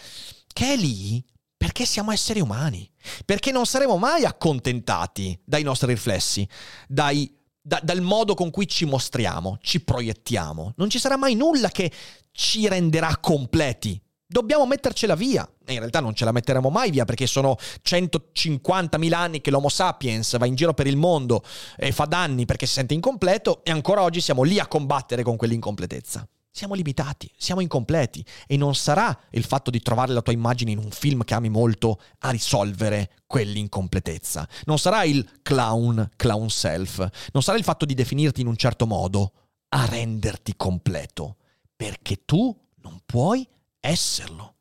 che 0.47 0.73
è 0.73 0.75
lì 0.75 1.23
perché 1.55 1.85
siamo 1.85 2.11
esseri 2.11 2.39
umani, 2.39 2.91
perché 3.23 3.51
non 3.51 3.67
saremo 3.67 3.97
mai 3.97 4.25
accontentati 4.25 5.39
dai 5.45 5.61
nostri 5.61 5.93
riflessi, 5.93 6.47
dai, 6.87 7.31
da, 7.65 7.79
dal 7.81 8.01
modo 8.01 8.33
con 8.35 8.51
cui 8.51 8.67
ci 8.67 8.85
mostriamo, 8.85 9.57
ci 9.61 9.81
proiettiamo. 9.81 10.73
Non 10.75 10.89
ci 10.89 10.99
sarà 10.99 11.15
mai 11.15 11.33
nulla 11.33 11.69
che 11.69 11.91
ci 12.31 12.67
renderà 12.67 13.17
completi. 13.17 13.99
Dobbiamo 14.25 14.65
mettercela 14.65 15.15
via. 15.15 15.47
E 15.65 15.73
in 15.73 15.79
realtà 15.79 16.01
non 16.01 16.13
ce 16.13 16.25
la 16.25 16.31
metteremo 16.31 16.69
mai 16.69 16.91
via 16.91 17.05
perché 17.05 17.25
sono 17.25 17.55
150.000 17.57 19.13
anni 19.13 19.39
che 19.41 19.49
l'Homo 19.49 19.69
sapiens 19.69 20.37
va 20.37 20.45
in 20.45 20.55
giro 20.55 20.73
per 20.73 20.87
il 20.87 20.97
mondo 20.97 21.43
e 21.77 21.91
fa 21.93 22.05
danni 22.05 22.45
perché 22.45 22.65
si 22.65 22.73
sente 22.73 22.93
incompleto 22.93 23.63
e 23.63 23.71
ancora 23.71 24.01
oggi 24.01 24.19
siamo 24.19 24.43
lì 24.43 24.59
a 24.59 24.67
combattere 24.67 25.23
con 25.23 25.37
quell'incompletezza. 25.37 26.27
Siamo 26.55 26.75
limitati, 26.75 27.31
siamo 27.35 27.61
incompleti 27.61 28.23
e 28.45 28.57
non 28.57 28.75
sarà 28.75 29.19
il 29.31 29.43
fatto 29.43 29.71
di 29.71 29.81
trovare 29.81 30.13
la 30.13 30.21
tua 30.21 30.33
immagine 30.33 30.69
in 30.69 30.77
un 30.77 30.91
film 30.91 31.23
che 31.23 31.33
ami 31.33 31.49
molto 31.49 31.99
a 32.19 32.29
risolvere 32.29 33.13
quell'incompletezza. 33.25 34.47
Non 34.65 34.77
sarà 34.77 35.03
il 35.03 35.39
clown, 35.41 36.11
clown 36.15 36.51
self. 36.51 37.09
Non 37.31 37.41
sarà 37.41 37.57
il 37.57 37.63
fatto 37.63 37.85
di 37.85 37.95
definirti 37.95 38.41
in 38.41 38.47
un 38.47 38.55
certo 38.55 38.85
modo 38.85 39.31
a 39.69 39.85
renderti 39.85 40.53
completo. 40.55 41.37
Perché 41.75 42.23
tu 42.23 42.55
non 42.81 43.01
puoi 43.03 43.47
esserlo. 43.79 44.57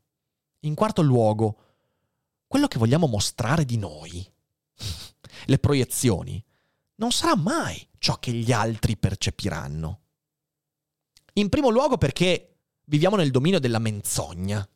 In 0.61 0.74
quarto 0.74 1.02
luogo, 1.02 1.59
quello 2.46 2.68
che 2.68 2.78
vogliamo 2.78 3.07
mostrare 3.07 3.66
di 3.66 3.76
noi, 3.76 4.26
le 5.44 5.59
proiezioni, 5.59 6.42
non 6.94 7.12
sarà 7.12 7.37
mai 7.37 7.87
ciò 7.98 8.18
che 8.18 8.33
gli 8.33 8.50
altri 8.50 8.96
percepiranno. 8.96 10.02
In 11.35 11.49
primo 11.49 11.71
luogo 11.71 11.97
perché 11.97 12.57
viviamo 12.85 13.16
nel 13.16 13.31
dominio 13.31 13.59
della 13.59 13.79
menzogna. 13.79 14.68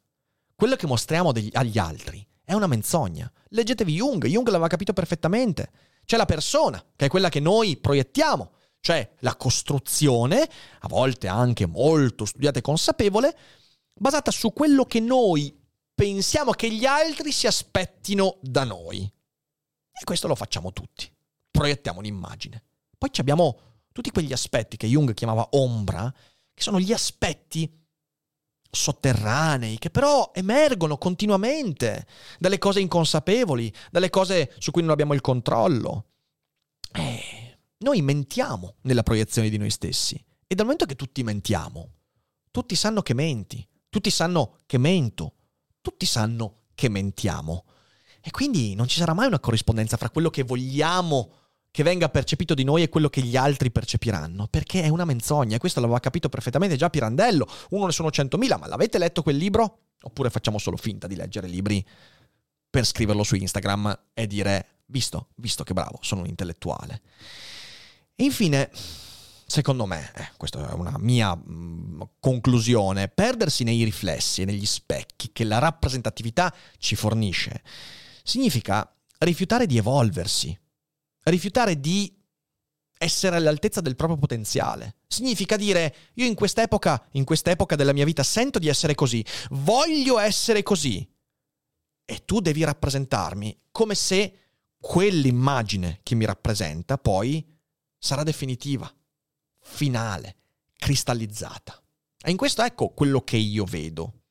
Quello 0.54 0.76
che 0.76 0.86
mostriamo 0.86 1.32
degli, 1.32 1.50
agli 1.52 1.76
altri 1.76 2.26
è 2.44 2.54
una 2.54 2.66
menzogna. 2.66 3.30
Leggetevi 3.48 3.92
Jung, 3.92 4.26
Jung 4.26 4.46
l'aveva 4.48 4.68
capito 4.68 4.94
perfettamente. 4.94 5.70
C'è 6.06 6.16
la 6.16 6.24
persona, 6.24 6.82
che 6.96 7.06
è 7.06 7.08
quella 7.08 7.28
che 7.28 7.40
noi 7.40 7.76
proiettiamo, 7.76 8.52
cioè 8.80 9.16
la 9.18 9.36
costruzione, 9.36 10.48
a 10.80 10.88
volte 10.88 11.28
anche 11.28 11.66
molto 11.66 12.24
studiata 12.24 12.60
e 12.60 12.62
consapevole, 12.62 13.36
basata 13.92 14.30
su 14.30 14.52
quello 14.52 14.84
che 14.84 15.00
noi 15.00 15.54
pensiamo 15.94 16.52
che 16.52 16.70
gli 16.70 16.86
altri 16.86 17.32
si 17.32 17.46
aspettino 17.46 18.38
da 18.40 18.64
noi. 18.64 19.00
E 19.00 20.04
questo 20.04 20.26
lo 20.28 20.36
facciamo 20.36 20.72
tutti. 20.72 21.10
Proiettiamo 21.50 21.98
un'immagine. 21.98 22.62
Poi 22.96 23.10
abbiamo 23.16 23.58
tutti 23.92 24.10
quegli 24.10 24.32
aspetti 24.32 24.76
che 24.76 24.86
Jung 24.86 25.12
chiamava 25.12 25.48
ombra, 25.52 26.12
che 26.56 26.62
sono 26.62 26.80
gli 26.80 26.92
aspetti 26.94 27.70
sotterranei, 28.70 29.76
che 29.76 29.90
però 29.90 30.30
emergono 30.34 30.96
continuamente 30.96 32.06
dalle 32.38 32.56
cose 32.56 32.80
inconsapevoli, 32.80 33.70
dalle 33.90 34.08
cose 34.08 34.54
su 34.56 34.70
cui 34.70 34.80
non 34.80 34.92
abbiamo 34.92 35.12
il 35.12 35.20
controllo. 35.20 36.12
Eh, 36.92 37.58
noi 37.80 38.00
mentiamo 38.00 38.76
nella 38.82 39.02
proiezione 39.02 39.50
di 39.50 39.58
noi 39.58 39.68
stessi. 39.68 40.14
E 40.46 40.54
dal 40.54 40.64
momento 40.64 40.86
che 40.86 40.96
tutti 40.96 41.22
mentiamo, 41.22 41.90
tutti 42.50 42.74
sanno 42.74 43.02
che 43.02 43.12
menti, 43.12 43.68
tutti 43.90 44.08
sanno 44.08 44.60
che 44.64 44.78
mento, 44.78 45.34
tutti 45.82 46.06
sanno 46.06 46.62
che 46.74 46.88
mentiamo. 46.88 47.66
E 48.22 48.30
quindi 48.30 48.74
non 48.74 48.88
ci 48.88 48.98
sarà 48.98 49.12
mai 49.12 49.26
una 49.26 49.40
corrispondenza 49.40 49.98
fra 49.98 50.08
quello 50.08 50.30
che 50.30 50.42
vogliamo 50.42 51.45
che 51.76 51.82
venga 51.82 52.08
percepito 52.08 52.54
di 52.54 52.64
noi 52.64 52.84
e 52.84 52.88
quello 52.88 53.10
che 53.10 53.20
gli 53.20 53.36
altri 53.36 53.70
percepiranno, 53.70 54.46
perché 54.46 54.80
è 54.80 54.88
una 54.88 55.04
menzogna, 55.04 55.56
e 55.56 55.58
questo 55.58 55.80
l'aveva 55.80 56.00
capito 56.00 56.30
perfettamente 56.30 56.74
già 56.74 56.88
Pirandello, 56.88 57.46
uno 57.68 57.84
ne 57.84 57.92
sono 57.92 58.10
centomila, 58.10 58.56
ma 58.56 58.66
l'avete 58.66 58.96
letto 58.96 59.22
quel 59.22 59.36
libro? 59.36 59.80
Oppure 60.00 60.30
facciamo 60.30 60.56
solo 60.56 60.78
finta 60.78 61.06
di 61.06 61.16
leggere 61.16 61.48
libri 61.48 61.86
per 62.70 62.86
scriverlo 62.86 63.22
su 63.22 63.34
Instagram 63.34 64.06
e 64.14 64.26
dire, 64.26 64.84
visto, 64.86 65.28
visto 65.34 65.64
che 65.64 65.74
bravo, 65.74 65.98
sono 66.00 66.22
un 66.22 66.28
intellettuale. 66.28 67.02
E 68.14 68.24
infine, 68.24 68.70
secondo 69.44 69.84
me, 69.84 70.12
eh, 70.14 70.28
questa 70.38 70.70
è 70.70 70.72
una 70.72 70.96
mia 70.96 71.34
mh, 71.34 71.42
mm, 71.46 72.02
conclusione, 72.18 73.08
perdersi 73.08 73.64
nei 73.64 73.84
riflessi 73.84 74.40
e 74.40 74.46
negli 74.46 74.64
specchi 74.64 75.28
che 75.30 75.44
la 75.44 75.58
rappresentatività 75.58 76.50
ci 76.78 76.96
fornisce, 76.96 77.62
significa 78.22 78.90
rifiutare 79.18 79.66
di 79.66 79.76
evolversi, 79.76 80.58
rifiutare 81.30 81.80
di 81.80 82.14
essere 82.98 83.36
all'altezza 83.36 83.80
del 83.80 83.96
proprio 83.96 84.18
potenziale. 84.18 84.96
Significa 85.06 85.56
dire 85.56 85.94
io 86.14 86.24
in 86.24 86.34
quest'epoca, 86.34 87.06
in 87.12 87.24
quest'epoca 87.24 87.76
della 87.76 87.92
mia 87.92 88.04
vita 88.04 88.22
sento 88.22 88.58
di 88.58 88.68
essere 88.68 88.94
così, 88.94 89.24
voglio 89.50 90.18
essere 90.18 90.62
così. 90.62 91.06
E 92.04 92.24
tu 92.24 92.40
devi 92.40 92.64
rappresentarmi 92.64 93.58
come 93.70 93.94
se 93.94 94.38
quell'immagine 94.78 96.00
che 96.02 96.14
mi 96.14 96.24
rappresenta 96.24 96.96
poi 96.98 97.44
sarà 97.98 98.22
definitiva, 98.22 98.90
finale, 99.60 100.36
cristallizzata. 100.76 101.82
E 102.22 102.30
in 102.30 102.36
questo 102.36 102.62
ecco 102.62 102.90
quello 102.90 103.22
che 103.22 103.36
io 103.36 103.64
vedo. 103.64 104.22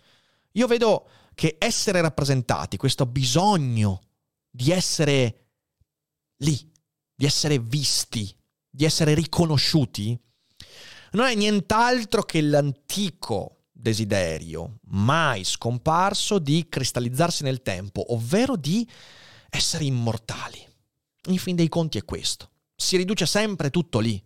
Io 0.53 0.67
vedo 0.67 1.09
che 1.33 1.57
essere 1.59 1.99
rappresentati, 1.99 2.77
questo 2.77 3.05
bisogno 3.05 4.01
di 4.49 4.71
essere 4.71 5.47
lì, 6.37 6.71
di 7.15 7.25
essere 7.25 7.59
visti, 7.59 8.35
di 8.69 8.85
essere 8.85 9.13
riconosciuti, 9.13 10.19
non 11.11 11.27
è 11.27 11.35
nient'altro 11.35 12.23
che 12.23 12.41
l'antico 12.41 13.67
desiderio, 13.71 14.79
mai 14.87 15.43
scomparso, 15.43 16.39
di 16.39 16.67
cristallizzarsi 16.67 17.43
nel 17.43 17.61
tempo, 17.61 18.13
ovvero 18.13 18.55
di 18.55 18.87
essere 19.49 19.85
immortali. 19.85 20.63
In 21.27 21.37
fin 21.37 21.55
dei 21.55 21.69
conti 21.69 21.97
è 21.97 22.03
questo. 22.03 22.49
Si 22.75 22.97
riduce 22.97 23.25
sempre 23.25 23.69
tutto 23.69 23.99
lì. 23.99 24.21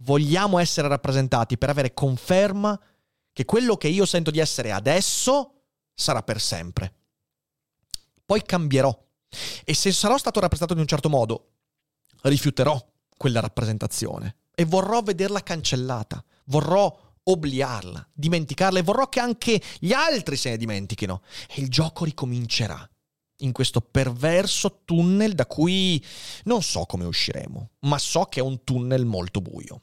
Vogliamo 0.00 0.58
essere 0.58 0.88
rappresentati 0.88 1.56
per 1.56 1.70
avere 1.70 1.94
conferma 1.94 2.78
che 3.32 3.44
quello 3.44 3.76
che 3.76 3.88
io 3.88 4.04
sento 4.04 4.30
di 4.30 4.38
essere 4.38 4.72
adesso 4.72 5.62
sarà 5.94 6.22
per 6.22 6.40
sempre. 6.40 6.94
Poi 8.24 8.42
cambierò. 8.42 9.06
E 9.64 9.74
se 9.74 9.92
sarò 9.92 10.18
stato 10.18 10.40
rappresentato 10.40 10.74
in 10.74 10.80
un 10.80 10.88
certo 10.88 11.08
modo, 11.08 11.52
rifiuterò 12.22 12.84
quella 13.16 13.40
rappresentazione 13.40 14.36
e 14.54 14.64
vorrò 14.64 15.02
vederla 15.02 15.42
cancellata, 15.42 16.24
vorrò 16.46 17.06
obliarla, 17.22 18.08
dimenticarla 18.12 18.78
e 18.78 18.82
vorrò 18.82 19.08
che 19.08 19.20
anche 19.20 19.60
gli 19.78 19.92
altri 19.92 20.36
se 20.36 20.50
ne 20.50 20.56
dimentichino. 20.56 21.22
E 21.48 21.60
il 21.60 21.68
gioco 21.68 22.04
ricomincerà 22.04 22.88
in 23.42 23.52
questo 23.52 23.80
perverso 23.80 24.80
tunnel 24.84 25.34
da 25.34 25.46
cui 25.46 26.04
non 26.44 26.62
so 26.62 26.84
come 26.86 27.04
usciremo, 27.04 27.70
ma 27.80 27.98
so 27.98 28.24
che 28.24 28.40
è 28.40 28.42
un 28.42 28.64
tunnel 28.64 29.04
molto 29.04 29.40
buio. 29.40 29.82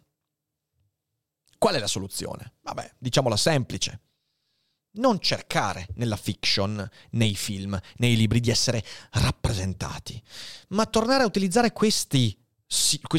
Qual 1.57 1.75
è 1.75 1.79
la 1.79 1.87
soluzione? 1.87 2.55
Vabbè, 2.61 2.95
diciamola 2.97 3.37
semplice. 3.37 4.01
Non 4.95 5.19
cercare 5.19 5.87
nella 5.95 6.15
fiction, 6.15 6.87
nei 7.11 7.35
film, 7.35 7.79
nei 7.97 8.15
libri 8.15 8.39
di 8.39 8.49
essere 8.49 8.83
rappresentati, 9.11 10.21
ma 10.69 10.85
tornare 10.85 11.23
a 11.23 11.27
utilizzare 11.27 11.71
questi, 11.73 12.37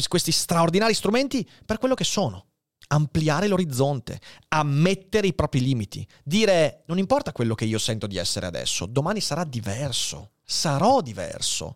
questi 0.07 0.31
straordinari 0.31 0.93
strumenti 0.93 1.47
per 1.65 1.77
quello 1.77 1.95
che 1.95 2.03
sono. 2.03 2.45
Ampliare 2.89 3.47
l'orizzonte, 3.47 4.19
ammettere 4.47 5.27
i 5.27 5.33
propri 5.33 5.61
limiti, 5.61 6.07
dire 6.23 6.83
non 6.87 6.97
importa 6.97 7.33
quello 7.33 7.53
che 7.53 7.65
io 7.65 7.79
sento 7.79 8.07
di 8.07 8.17
essere 8.17 8.45
adesso, 8.45 8.85
domani 8.85 9.19
sarà 9.19 9.43
diverso 9.43 10.31
sarò 10.49 11.01
diverso. 11.01 11.75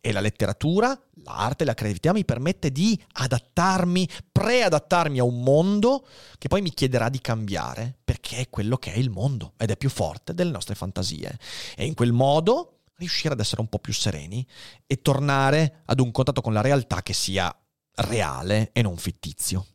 E 0.00 0.12
la 0.12 0.20
letteratura, 0.20 0.98
l'arte, 1.24 1.64
la 1.64 1.74
creatività 1.74 2.12
mi 2.12 2.24
permette 2.24 2.70
di 2.70 2.98
adattarmi, 3.14 4.08
preadattarmi 4.30 5.18
a 5.18 5.24
un 5.24 5.42
mondo 5.42 6.06
che 6.38 6.46
poi 6.46 6.62
mi 6.62 6.72
chiederà 6.72 7.08
di 7.08 7.20
cambiare, 7.20 7.98
perché 8.02 8.38
è 8.38 8.48
quello 8.48 8.76
che 8.76 8.92
è 8.92 8.96
il 8.96 9.10
mondo 9.10 9.54
ed 9.58 9.70
è 9.70 9.76
più 9.76 9.90
forte 9.90 10.34
delle 10.34 10.52
nostre 10.52 10.76
fantasie. 10.76 11.36
E 11.76 11.84
in 11.84 11.94
quel 11.94 12.12
modo 12.12 12.82
riuscire 12.94 13.34
ad 13.34 13.40
essere 13.40 13.60
un 13.60 13.68
po' 13.68 13.80
più 13.80 13.92
sereni 13.92 14.46
e 14.86 15.02
tornare 15.02 15.82
ad 15.86 15.98
un 15.98 16.12
contatto 16.12 16.40
con 16.40 16.52
la 16.52 16.60
realtà 16.60 17.02
che 17.02 17.12
sia 17.12 17.54
reale 17.96 18.70
e 18.72 18.82
non 18.82 18.96
fittizio. 18.96 19.66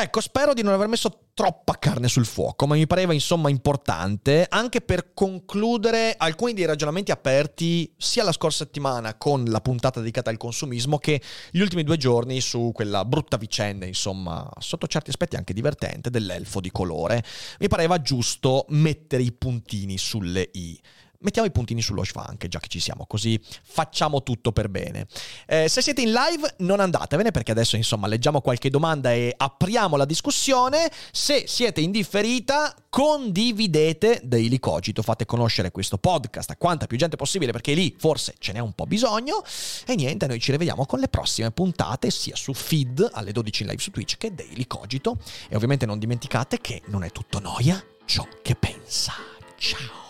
Ecco, 0.00 0.20
spero 0.20 0.54
di 0.54 0.62
non 0.62 0.74
aver 0.74 0.86
messo 0.86 1.24
troppa 1.34 1.76
carne 1.76 2.06
sul 2.06 2.24
fuoco, 2.24 2.68
ma 2.68 2.76
mi 2.76 2.86
pareva 2.86 3.12
insomma 3.12 3.50
importante 3.50 4.46
anche 4.48 4.80
per 4.80 5.12
concludere 5.12 6.14
alcuni 6.16 6.52
dei 6.52 6.66
ragionamenti 6.66 7.10
aperti 7.10 7.92
sia 7.96 8.22
la 8.22 8.30
scorsa 8.30 8.64
settimana 8.64 9.16
con 9.16 9.42
la 9.44 9.60
puntata 9.60 9.98
dedicata 9.98 10.30
al 10.30 10.36
consumismo 10.36 10.98
che 10.98 11.20
gli 11.50 11.58
ultimi 11.58 11.82
due 11.82 11.96
giorni 11.96 12.40
su 12.40 12.70
quella 12.72 13.04
brutta 13.04 13.36
vicenda, 13.36 13.86
insomma, 13.86 14.48
sotto 14.60 14.86
certi 14.86 15.10
aspetti 15.10 15.34
anche 15.34 15.52
divertente, 15.52 16.10
dell'elfo 16.10 16.60
di 16.60 16.70
colore. 16.70 17.24
Mi 17.58 17.66
pareva 17.66 18.00
giusto 18.00 18.66
mettere 18.68 19.24
i 19.24 19.32
puntini 19.32 19.98
sulle 19.98 20.48
i 20.52 20.80
mettiamo 21.20 21.48
i 21.48 21.50
puntini 21.50 21.82
sullo 21.82 22.04
schwank, 22.04 22.46
già 22.46 22.60
che 22.60 22.68
ci 22.68 22.80
siamo, 22.80 23.06
così 23.06 23.40
facciamo 23.62 24.22
tutto 24.22 24.52
per 24.52 24.68
bene. 24.68 25.06
Eh, 25.46 25.68
se 25.68 25.82
siete 25.82 26.00
in 26.00 26.12
live 26.12 26.54
non 26.58 26.80
andatevene 26.80 27.30
perché 27.30 27.50
adesso 27.50 27.76
insomma 27.76 28.06
leggiamo 28.06 28.40
qualche 28.40 28.70
domanda 28.70 29.12
e 29.12 29.34
apriamo 29.36 29.96
la 29.96 30.04
discussione. 30.04 30.90
Se 31.10 31.44
siete 31.46 31.80
in 31.80 31.90
differita 31.90 32.74
condividete 32.88 34.20
Daily 34.24 34.58
Cogito, 34.58 35.02
fate 35.02 35.26
conoscere 35.26 35.70
questo 35.70 35.98
podcast 35.98 36.50
a 36.50 36.56
quanta 36.56 36.86
più 36.86 36.96
gente 36.96 37.16
possibile 37.16 37.52
perché 37.52 37.74
lì 37.74 37.94
forse 37.98 38.34
ce 38.38 38.52
n'è 38.52 38.60
un 38.60 38.72
po' 38.72 38.86
bisogno. 38.86 39.42
E 39.86 39.94
niente, 39.94 40.26
noi 40.26 40.40
ci 40.40 40.52
rivediamo 40.52 40.86
con 40.86 41.00
le 41.00 41.08
prossime 41.08 41.50
puntate 41.50 42.10
sia 42.10 42.36
su 42.36 42.54
feed 42.54 43.08
alle 43.12 43.32
12 43.32 43.62
in 43.62 43.68
live 43.68 43.82
su 43.82 43.90
Twitch 43.90 44.16
che 44.16 44.34
Daily 44.34 44.66
Cogito. 44.66 45.18
E 45.48 45.56
ovviamente 45.56 45.86
non 45.86 45.98
dimenticate 45.98 46.60
che 46.60 46.82
non 46.86 47.02
è 47.02 47.10
tutto 47.10 47.40
noia 47.40 47.82
ciò 48.04 48.26
che 48.42 48.54
pensa. 48.54 49.12
Ciao. 49.56 50.07